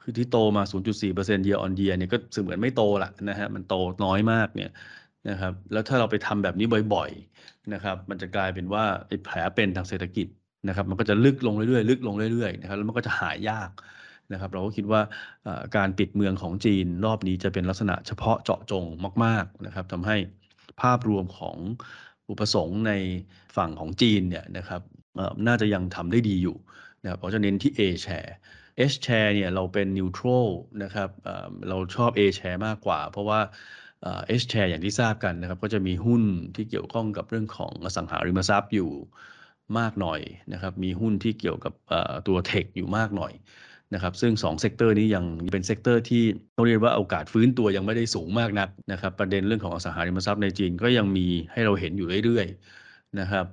[0.02, 4.70] คือที่โตมา 0.4% year on year เนี่ยก็เสมือนไม่โตละนะฮะมันโตน้อยมากเนี่ย
[5.30, 10.28] นะครับแล้วถ้าเราไปทำแบบนี้บ่อยๆนะครับมันจะกลายเป็นว่าไอ้แผลเป็นทางเศรษฐกิจ
[10.68, 13.70] นะครับมันก็จะลึกลงเรื่อยๆลึกลงเรื่อยๆนะครับแล้วมันก็จะหายยาก
[14.34, 15.02] นะครับเราก็คิดว่า
[15.78, 18.86] การปิดเมืองของจีนรอบนี้จะเป็นลักษณะเฉพาะเจาะจง
[19.24, 20.18] มาก ๆนะครับทำให้
[20.82, 21.58] ภาพรวมของ
[22.30, 22.94] อุปสงค์ใน
[23.58, 24.82] ฝั่งของจีนเนี่ยนะครับ
[25.48, 26.58] น่าจะยังทำได้ดีอยู่
[27.04, 28.32] นะครับเราจะเน้นที่ A share
[28.92, 30.48] H share เนี่ยเราเป็น neutral
[30.84, 31.10] นะครับ
[31.70, 33.40] เราชอบ A share มากกว่า เพราะว่า
[34.42, 36.24] H share อย่างที่ทราบกันนะครับก็จะมีหุ้น
[36.56, 38.92] ที่เกี่ยวข้องกับเรื่องของอสังหาริมทรัพย์อยู่
[39.80, 40.22] มากหน่อย
[40.54, 41.74] นะครับมีหุ้นที่เกี่ยวกับ
[42.28, 43.34] ตัว tech อยู่มากหน่อย
[43.93, 45.23] นะครับซึ่ง2 sector นี้ยัง
[45.54, 46.23] เป็น sector ที่
[46.56, 53.45] ต้องเรียกว่าโอกาสฟื้นตัวยังไม่ได้สูงมากนักนะครับประเด็นเรื่องของอสังหาริมทรัพย์ในจีนก็ยังมีให้เราเห็นอยู่เรื่อยๆนะครับ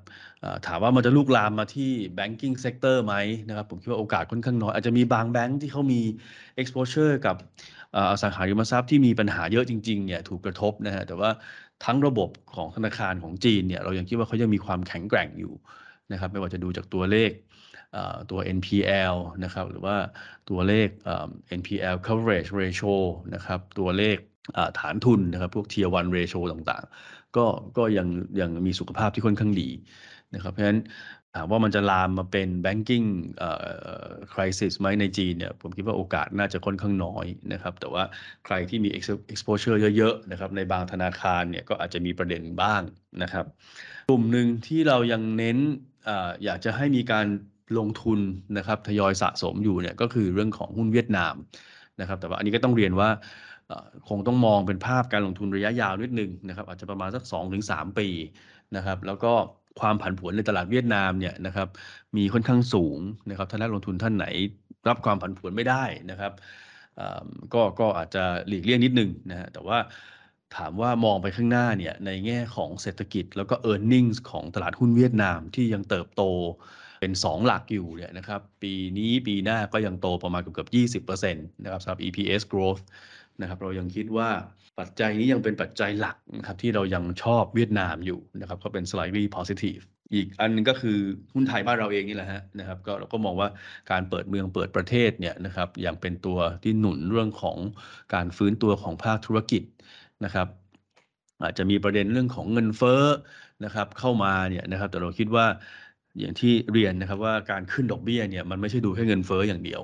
[0.66, 3.14] ถามว่ามันจะลุกลามมาที่ banking sector ไหม
[3.48, 6.00] นะครับผมคิดว่าโอกาสค่อนข้างน้อย อาจจะมีบางแบงค์ที่เขามี
[6.60, 7.36] exposure กับ
[7.96, 11.30] อสังหาริมทรัพย์ที่มีปัญหาเยอะจริงๆเนี่ยถูกกระทบนะฮะแต่ว่า
[11.84, 15.52] ทั้งระบบของธนาคารของจีนเนี่ยเรายังคิดว่าเขายังมีความแข็งแกร่งอยู่
[16.12, 17.30] นะครับไม่ว่าจะดูจากตัวเลข
[18.30, 19.96] ตัว NPL นะครับหรือว่า
[20.50, 20.88] ตัวเลข
[21.60, 22.94] NPL coverage ratio
[23.34, 24.16] นะครับตัวเลข
[24.78, 27.46] ฐานทุนนะครับพวก tier 1 ratio ต่างๆ ก็
[27.78, 28.08] ก็ยัง
[28.40, 29.70] ยังมีสุขภาพที่ค่อนข้างดี
[30.34, 30.80] นะครับเพราะฉะนั้น
[31.34, 33.06] ถามว่ามันจะลามมาเป็น banking
[34.32, 38.04] crisis ไหมในจีนเนี่ยผมคิดว่าโอกาสน่าจะค่อนข้างน้อยนะครับแต่ว่า
[38.46, 38.90] ใครที่มี
[39.32, 42.82] exposure เยอะๆนะครับในบางธนาคารเนี่ยก็อาจจะมีประเด็นบ้าง
[43.22, 43.46] นะครับ
[44.08, 45.58] กลุ่มหนึ่งที่เรายังเน้น
[46.08, 46.10] อ
[46.44, 47.26] อยากจะให้มีการ
[47.78, 48.20] ลงทุน
[48.58, 51.34] นะครับทยอยสะสมอยู่เนี่ยก็คือเรื่องของหุ้นเวียดนาม
[52.00, 53.08] นะครับ แต่ว่าอันนี้ก็ต้องเรียนว่า
[54.08, 57.24] คงต้องมองเป็นภาพการลงทุนระยะยาวนิดนึงนะครับอาจจะประมาณสัก
[57.62, 58.08] 2-3 ปี
[58.76, 59.32] นะครับแล้วก็
[59.80, 61.68] ความผันผวนในตลาดเวียดนามเนี่ยนะครับ
[62.16, 62.98] มีค่อนข้างสูง
[63.30, 64.26] นะครับถ้านักลงทุนท่านไหน
[64.88, 66.32] รับความผันผวนไม่ได้นะครับ
[67.54, 69.78] ก็ก็อาจจะหลีกเลี่ยงนิดนึงนะฮะแต่ว่า
[70.56, 76.22] ถามว่ามองไปข้างหน้าเนี่ยในแง่ของเศรษฐกิจแล้วก็ e a r n i n g ็ของตลาดหุ้นเวียดนามที่ยังเติบโต
[77.04, 80.66] เป็น 2 หลักอยู่เนี่ยนะครับ ปีนี้ปีหน้าก็ยังโตประมาณเกือบเกือ
[81.00, 82.82] บ20%นะครับสำหรับ EPS growth
[83.40, 84.28] นะครับเรายังคิดว่า
[84.78, 89.82] ปัจจัยนี้ยังเป็นปัจจัยหลักนะครับที่เรายังชอบเวียดนามอยู่นะครับก็เป็น slightly positive
[90.14, 90.98] อีกอันนึงก็คือ
[91.34, 93.48] หุ้นไทยบ้านเราเองนี่แหละฮะนะครับก็เราก็มองว่า
[93.90, 97.58] การเปิดเมืองเปิดประเทศเนี่ยนะครับอย่างเป็นตัวที่หนุนเรื่องของ
[98.14, 99.62] การฟื้นตัวของภาคธุรกิจ
[100.24, 100.48] นะครับ
[101.42, 103.04] อาจจะมีประเด็นเรื่องของเงินเฟ้อ
[103.64, 105.46] นะครับเข้ามาเนี่ยนะครับแต่เราคิดว่า
[106.20, 109.82] อย่างที่เรียนนะครับว่าการขึ้นดอกเบี้ยเนี่ยมันไม่ใช่ดูแค่เงินเฟ้ออย่างเดียว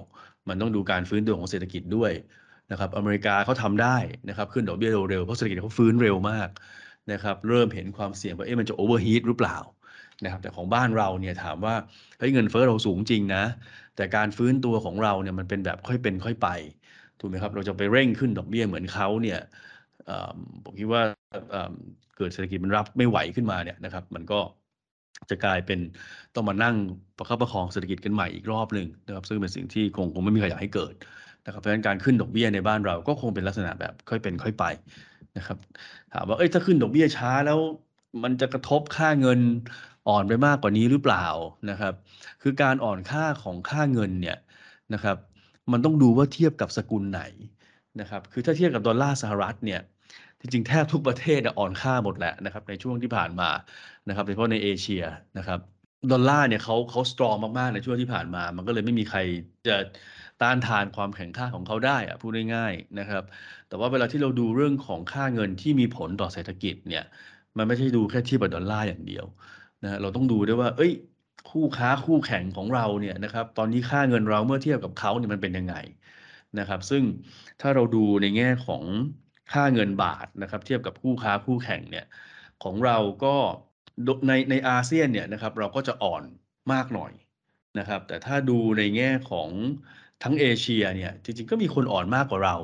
[0.49, 2.13] มันต้องดูการฟื้นตัวของเศรษฐกิจด้วย
[2.71, 3.97] นะครับอเมริกาเขาทำได้
[4.29, 6.49] นะครับขึ้นดอกเบี้ยเร็วๆเพราะเศรษฐกิจเขาฟื้นเร็วมาก
[7.13, 9.57] นะครับเริ่มเห็นความเสี่ยงว่าเอ๊ะมันจะโอเวอร์ฮีทหรือเปล่า
[10.25, 11.75] นะครับแต่ของบ้านเราเนี่ยถามว่า
[12.19, 13.45] เฮ้ยเงินเฟ้อเราสูงจริงนะ
[13.97, 16.49] แต่การฟื้นตัวของเราเนี่ยมันเป็นแบบค่อยเป็นค่อยไป
[17.21, 19.39] ถูกไหมครับเราจะไปเร่งขึ้นดอกเบี้ยเหมือนเขาเนี่ย
[20.65, 21.03] ผมคิดว่า
[22.17, 24.41] เกิดเศรษฐกิจมันรับไม่ไหวขึ้นมาเนี่ยนะครับมันก็
[25.31, 25.79] จะกลายเป็น
[26.35, 26.77] ต้องมานั่ง
[27.19, 30.95] ประคับประคองเศรษฐกิจกันใหม่อีกรอบหนึ่งนะครับซึ่งเป็นสิ่งที่คงคงไม่มีใครอยากให้เกิด
[31.47, 34.65] นะครับเพราะฉะนั้นการขึ้นดอกเบี้ยในบ้านเราก็คงเป็นลักษณะแบบค่อยเป็นค่อยไป
[35.37, 35.59] นะครับ
[36.13, 37.59] ถามว่าเอ้ยถ้าขึ้นดอกเบี้ยช้าแล้ว
[38.23, 39.41] มันจะกระทบค่าเงิน
[40.09, 41.27] อ่อนไปมากกว่านี้หรือเปล่า
[41.71, 41.95] นะครับ
[42.43, 44.39] คือการอ่อนค่าของค่าเงินเนี่ย
[44.95, 45.17] นะครับ
[45.73, 47.23] มันต้องดูว่าเทียบกับสกุลไหน
[48.01, 49.81] นะครับ คือถ้าเทียบกับดอลลาร์สหรัฐเนี่ย
[50.41, 53.51] จริงๆแทบทุกประเทศอ่อนค่าหมดแหละนะครับในช่วงที่ผ่านมา
[54.07, 55.03] นะครับโดยเฉพาะในเอเชีย
[55.37, 55.59] นะครับ
[56.11, 59.21] ดอลลาร์เนี่ยเขาเขาสตรองมาก ๆ ในช่วงที่ผ่านมา มันก็เลยไม่มีใคร
[59.67, 59.77] จะ
[60.41, 63.23] ต้านทานความแข็งค่าของเขาได้อะพูดง่ายๆนะครับ
[63.69, 67.03] แต่ว่าเวลาที่เราดูเรื่องของค่าเงินที่มีผลต่อเศรษฐกิจเนี่ย
[67.57, 69.25] มันไม่ใช่ดูแค่ที่กับดอลลาร์อย่างเดียว
[69.83, 70.93] นะเราต้องดูด้วยว่า เอ้ย
[71.47, 75.75] คู่ค้าคู่แข่งของเราเนี่ยนะครับ ตอนนี้ค่าเงินเราเมื่อเทียบกับเขาเนี่ยมันเป็นยังไง
[76.59, 77.03] นะครับ ซึ่ง
[77.61, 78.85] ถ้าเราดูในแง่ของ
[79.53, 82.07] ค่าเงินบาทนะครับเทียบกับคู่ค้าคู่แข่งเนี่ย
[82.65, 83.35] ของเราก็
[84.29, 86.23] ในในอาเซียนเนี่ยนะครับเราก็จะอ่อน
[86.73, 87.13] มากหน่อย
[87.79, 89.49] นะครับแต่ถ้าดูในแง่ของ
[90.23, 92.57] ทั้งเอเชียเนี่ยจริงๆก็มีคนอ่อนมากกว่าเรา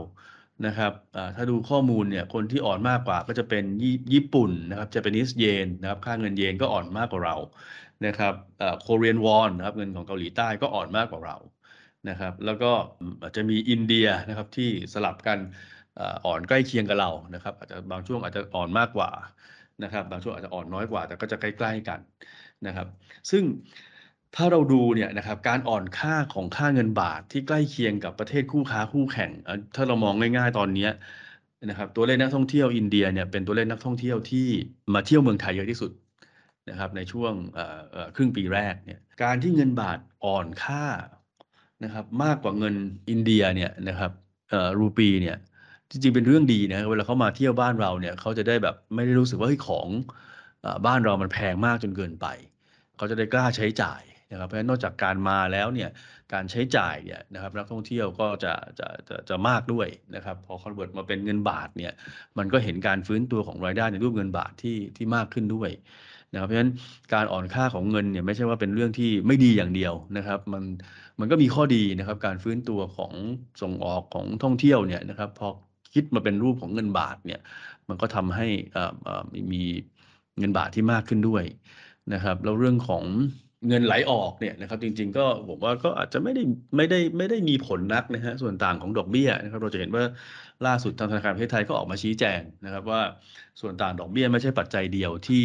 [0.67, 0.93] นะครับ
[1.37, 3.65] ถ้าดูข้อมูลเนี่ยคนที่อ่อนมากกว่าก็จะเป็น
[4.15, 7.37] ญี่ปุ่นนะครับจะเป็นนิสเยนนะครับค่าเงินเยนก็อ่อนมากกว่าเรา
[8.07, 8.35] นะครับ
[8.81, 11.37] โคเรียนวอนนะครับเงินของเกาหลีใต้ก็อ่อนมากกว่าเรา
[12.09, 12.71] นะครับแล้วก็
[13.23, 15.39] อาจจะมีอินเดียนะครับที่สลับกัน
[16.27, 19.11] อ่อนใกล้เคียงกับเรานะครับ อาจจะบางช่วงอาจจะอ่อนมากกว่า
[19.85, 22.01] นะครับ บางช่วงอาจจะอ่อนน้อยกว่า แต่ก็จะใกล้ ๆกัน
[22.67, 22.87] นะครับ
[23.31, 23.45] ซึ่ง
[24.37, 29.31] ถ้าเราดูเนี่ยนะครับการอ่อนค่าของค่าเงินบาทที่ใกล้เคียงกับประเทศคู่ค้าคู่แข่ง
[29.75, 30.89] ถ้าเรามองง่าย ๆ ตอนนี้
[31.71, 34.49] นะครับตัวเลขนักท่องเที่ยวอินเดียเนี่ยเป็นตัวเลขนักท่องเที่ยวที่
[34.95, 35.91] มาเที่ยวเมืองไทยเยอะที่สุด
[36.71, 37.33] นะครับในช่วง
[38.17, 40.85] ครึ่งปีแรกเนี่ยการที่เงินบาทอ่อนค่า
[41.85, 42.75] นะครับมากกว่าเงิน
[43.11, 44.13] อินเดียเนี่ยนะครับ
[44.79, 45.37] รูปีเนี่ย
[45.91, 49.89] จริงๆเป็นเรื่องดีนะเวลาเขามาเที่ยวบ้านเราเนี่ยเขาจะได้แบบไม่ได้รู้สึกว่าเฮ้ยของ
[50.87, 52.27] บ้านเรามันแพงมากจนเกินไป
[52.97, 55.91] เขาจะได้กล้าใช้จ่ายนะครับเพราะฉะนั้นนอกจากการมาแล้วเนี่ย
[56.33, 61.93] การใช้จ่ายเนี่ยนะครับนักท่องเที่ยวก็จะจะจะจะมากด้วยนะครับพอ convert มาเป็นเงินบาทเนี่ย
[62.39, 65.71] มันก็เห็นการฟื้นตัวของรายได้ในรูปเงินบาทที่ที่มากขึ้นด้วย
[66.33, 66.73] นะครับเพราะฉะนั้น
[67.15, 70.65] การอ่อนค่าของเงินเนี่ยไม่ใช่ว่าเป็นเรื่องที่ไม่ดีอย่างเดียวนะครับมัน
[71.21, 73.13] มันก็มีข้อดีนะครับการฟื้นตัวของ
[73.63, 75.49] ส่งออกของท่องเที่ยวเนี่ยนะครับพอ
[75.97, 77.41] คิดมาเป็นรูปของเงินบาทเนี่ย
[77.89, 78.47] มันก็ทำให้
[79.53, 79.63] มี
[80.39, 81.45] เงินบาทที่มากขึ้นด้วย
[82.15, 83.05] นะครับแล้วเรื่องของ
[83.69, 86.43] เงินไหลออกเนี่ยนะครับจริง ๆ ก็ผมว่าก็อาจจะไม่ได้
[86.77, 90.05] ไม่ได้ไม่ได้มีผลนักนะฮะส่วนต่างของดอกเบี้ยนะครับเราจะเห็นว่า
[90.67, 93.03] ล่าสุดทางธนาคารประเทศไทยก็ออกมาชี้แจงนะครับว่า
[93.61, 95.45] ส่วนต่างดอกเบี้ยไม่ใช่ปัจจัยเดียวที่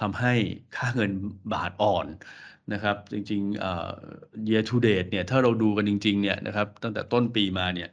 [0.00, 0.34] ทำให้
[0.76, 1.12] ค่าเงิน
[1.52, 2.06] บาทอ่อน
[2.72, 7.90] นะครับจริงๆ year to date เนี่ยถ้าเราดูกันจริงๆเนี่ยนะครับตั้งแต่ต้นปีมาเนี่ย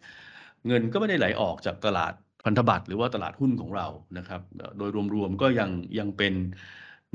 [0.67, 2.13] เงินก็ไม่ได้ไหลออกจากตลาด
[2.45, 3.87] พันธบัตรหรือว่าตลาดหุ้นของเรา
[4.17, 4.41] นะครับ
[4.77, 6.33] โดยรวมๆก็ยังยังเป็น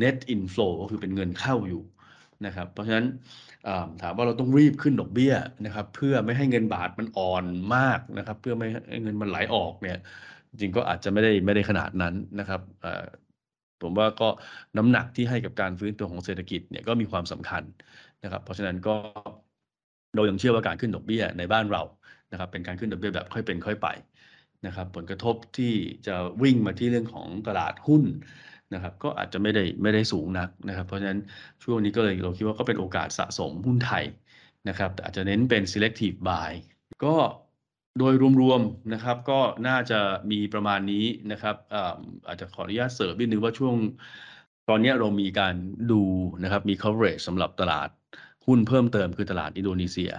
[0.03, 1.82] net inflow ก็คือเป็นเงินเข้าอยู่
[2.46, 3.07] นะครับ เพราะฉะนั้น
[4.03, 5.34] ถามว่าเราต้องรีบขึ้นดอกเบี้ย
[5.66, 7.44] นะครับ เพื่อไม่ให้เงินบาทมันอ่อน
[7.76, 9.99] มากนะครับ เพื่อไม่ให้เงินมันไหลออกเนี่ย
[10.51, 12.61] จริงก็อาจจะไม่ได้ไม่ได้ขนาดนั้นนะครับ
[13.82, 14.28] ผมว่าก็
[14.76, 17.62] น้ำหนักที่ให้กับการฟื้นตัวของเศรษฐกิจเนี่ยก็มีความสำคัญ
[18.24, 18.94] นะครับ เพราะฉะนั้นก็
[20.14, 21.82] เรายังเชื่อว่าการขึ้นดอกเบี้ยในบ้านเรา
[22.33, 23.89] นะครับเป็นการขึ้นดอกเบี้ยแบบค่อยเป็นค่อยไป
[24.66, 25.72] นะครับผลกระทบที่
[26.07, 28.05] จะวิ่งมาที่เรื่องของตลาดหุ้น
[28.74, 31.20] นะครับก็อาจจะไม่ได้ไม่ได้สูงนักนะครับ เพราะฉะนั้น
[31.64, 34.05] ช่วงนี้ก็เลยเราคิดว่าก็เป็นโอกาสสะสมหุ้นไทย
[34.68, 36.51] นะครับแต่อาจจะเน้นเป็น selective buy
[37.05, 37.16] ก็
[37.99, 40.01] โดยรวมๆนะครับก็น่าจะ
[40.31, 41.57] มีประมาณนี้นะครับ
[42.29, 43.74] อาจจะขออนุญาตเสริมนิดนึงว่าช่วง
[44.68, 45.55] ตอนนี้เรามีการ
[45.93, 46.03] ดู
[46.43, 47.89] นะครับมี coverage สำหรับตลาด
[48.47, 50.12] หุ้นเพิ่มเติมคือตลาดอินโดนีเซีย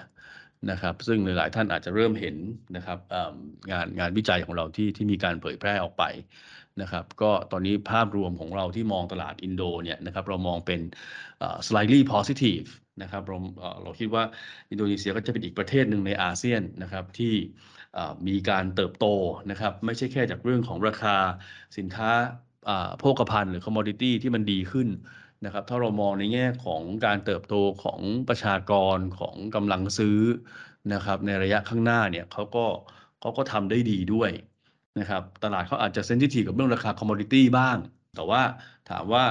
[0.72, 2.36] นะครับ ซึ่งหลาย ๆ ท่านอาจจะเริ่มเห็น
[2.76, 3.00] นะครับ
[3.72, 6.04] งานงานวิจัยของเราที่ที่มีการเผยแพร่ออกไป
[6.82, 10.80] นะครับ ก็ตอนนี้ภาพรวมของเราที่มองตลาดอินโดเนี่ยนะครับเรามองเป็น
[11.68, 12.68] slightly positive
[13.02, 13.38] นะครับเรา
[13.84, 14.24] เราคิดว่า
[14.72, 17.34] อินโดนีเซียก็จะเป็นอีกประเทศหนึ่งในอาเซียนนะครับที่
[18.28, 19.06] มีการเติบโต
[19.52, 21.16] นะครับ ไม่ใช่แค่จากเรื่องของราคา
[21.78, 22.10] สินค้า
[23.00, 24.88] โภคภัณฑ์หรือ commodity ที่มันดีขึ้น
[25.46, 30.20] นะครับถ้าเรามองในแง่ของการเติบโตของประชากรของกำลังซื้อ
[30.94, 32.66] นะครับในระยะข้างหน้าเนี่ยเขาก็
[33.20, 34.32] เขาก็ทำได้ดีด้วย
[35.00, 37.78] นะครับตลาดเขาอาจจะ sensitive กับเรื่องราคา commodity บ้าง
[38.16, 38.42] แต่ว่า
[38.90, 39.24] ถามว่า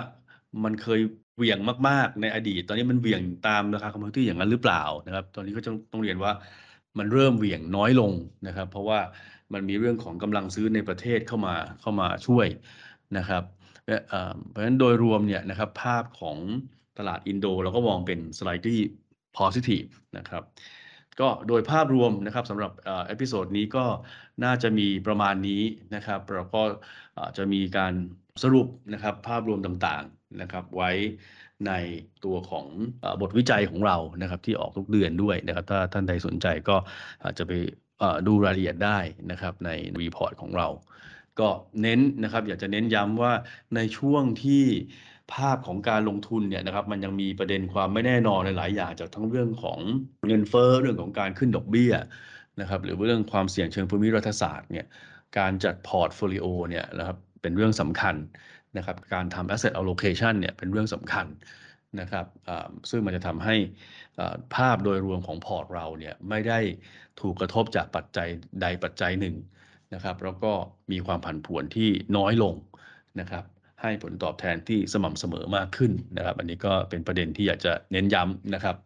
[0.65, 1.01] มันเคย
[1.37, 6.33] เหวี่ยงมากๆในอดีต ตอนนี้มันเหวี่ยงตามราคา commodity อย่างนั้นหรือเปล่านะครับ ตอนนี้ก็จะต้องเรียนว่า
[6.99, 8.13] มันเริ่มเหวี่ยงน้อยลง
[8.47, 9.01] นะครับ เพราะว่า
[9.53, 12.47] มันมีเรื่องของกำลังซื้อในประเทศเข้ามาเข้ามาช่วย
[13.17, 13.43] นะครับ
[14.51, 16.37] เพราะฉะนั้นโดยรวมเนี่ยนะครับภาพของ
[16.99, 18.79] ตลาดอินโดเราก็มองเป็น slightly
[19.39, 20.43] positive นะครับ
[21.21, 22.73] ก็โดยภาพรวมนะครับสำหรับ
[23.07, 23.85] episode นี้ก็
[24.45, 25.63] น่าจะมีประมาณนี้
[25.95, 26.63] นะครับเราก็
[27.37, 27.95] จะมีการ
[28.43, 30.91] สรุปนะครับภาพรวมต่างๆนะครับไว้
[31.67, 31.73] ใน
[32.25, 32.67] ตัวของ
[33.21, 36.77] บทวิจัยของเรานะครับที่ออกทุกเดือนด้วยนะครับถ้าท่านใดสนใจก็
[37.25, 37.53] อาจจะไป
[38.27, 38.99] ดูรายละเอียดได้
[39.31, 39.71] นะครับใน
[40.01, 40.69] report ของเรา
[41.41, 41.49] ก็
[41.83, 43.33] เน้นนะครับ อยากจะเน้นย้ำว่า
[43.77, 44.65] ในช่วงที่
[45.33, 49.79] ภาพของการลงทุนเนี่ยนะครับมันยังมีประเด็นความไม่แน่นอนในหลายอย่างจากทั้งเรื่องของ
[50.27, 51.93] เงินเฟ้อเรื่องของการขึ้นดอกเบี้ย
[52.61, 54.87] นะครับหรือเรื่องความเสี่ยงเชิงภูมิรัฐศาสตร์เนี่ย
[55.39, 58.17] การจัด portfolio เนี่ยนะครับเป็นเรื่องสำคัญ
[58.77, 61.27] นะครับการทำ asset allocation เนี่ยเป็นเรื่องสำคัญ
[62.01, 62.27] นะครับ
[62.91, 63.57] ซึ่งมันจะทำให้
[64.55, 66.61] ภาพโดยรวมของพอร์ตเราเนี่ยไม่ได้
[67.21, 68.29] ถูกกระทบจากปัจจัย
[68.63, 69.35] ใดปัจจัยหนึ่ง
[69.95, 70.53] นะครับ แล้วก็
[70.93, 72.55] มีความผันผวนที่น้อยลง
[73.21, 73.45] นะครับ
[73.83, 78.77] ให้ผลตอบแทนที่สม่ำเสมอมากขึ้นนะครับ อันนี้ก็เป็นประเด็นที่อยากจะเน้นย้ำนะครับ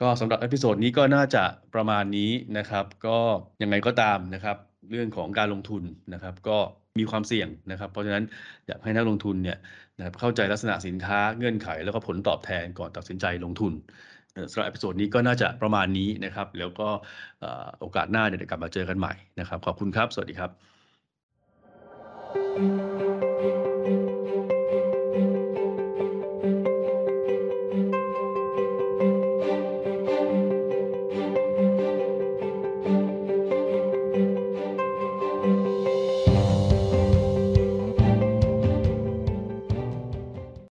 [0.00, 1.44] ก็สำหรับ episode นี้ก็น่าจะ
[1.74, 3.18] ประมาณนี้นะครับ ก็
[3.62, 4.56] ยังไงก็ตามนะครับ
[4.90, 5.82] เรื่องของการลงทุน
[6.12, 6.58] นะครับ ก็
[7.00, 8.24] มีความเสี่ยงนะครับ เพราะฉะนั้น
[8.66, 9.58] อยากให้นักลงทุนเนี่ย
[9.98, 13.72] นะครับเข้าใจลักษณะสินค้าเงื่อนไขแล้วก็ผลตอบแทนก่อนตัดสินใจลงทุน
[14.50, 16.88] สำหรับ episode นี้ก็น่าจะประมาณนี้นะครับ แล้วก็
[17.80, 20.48] โอกาสหน้าเดี๋ยวกลับมาเจอกันใหม่นะครับ ขอบคุณครับ สวัสดีครั
[23.00, 23.03] บ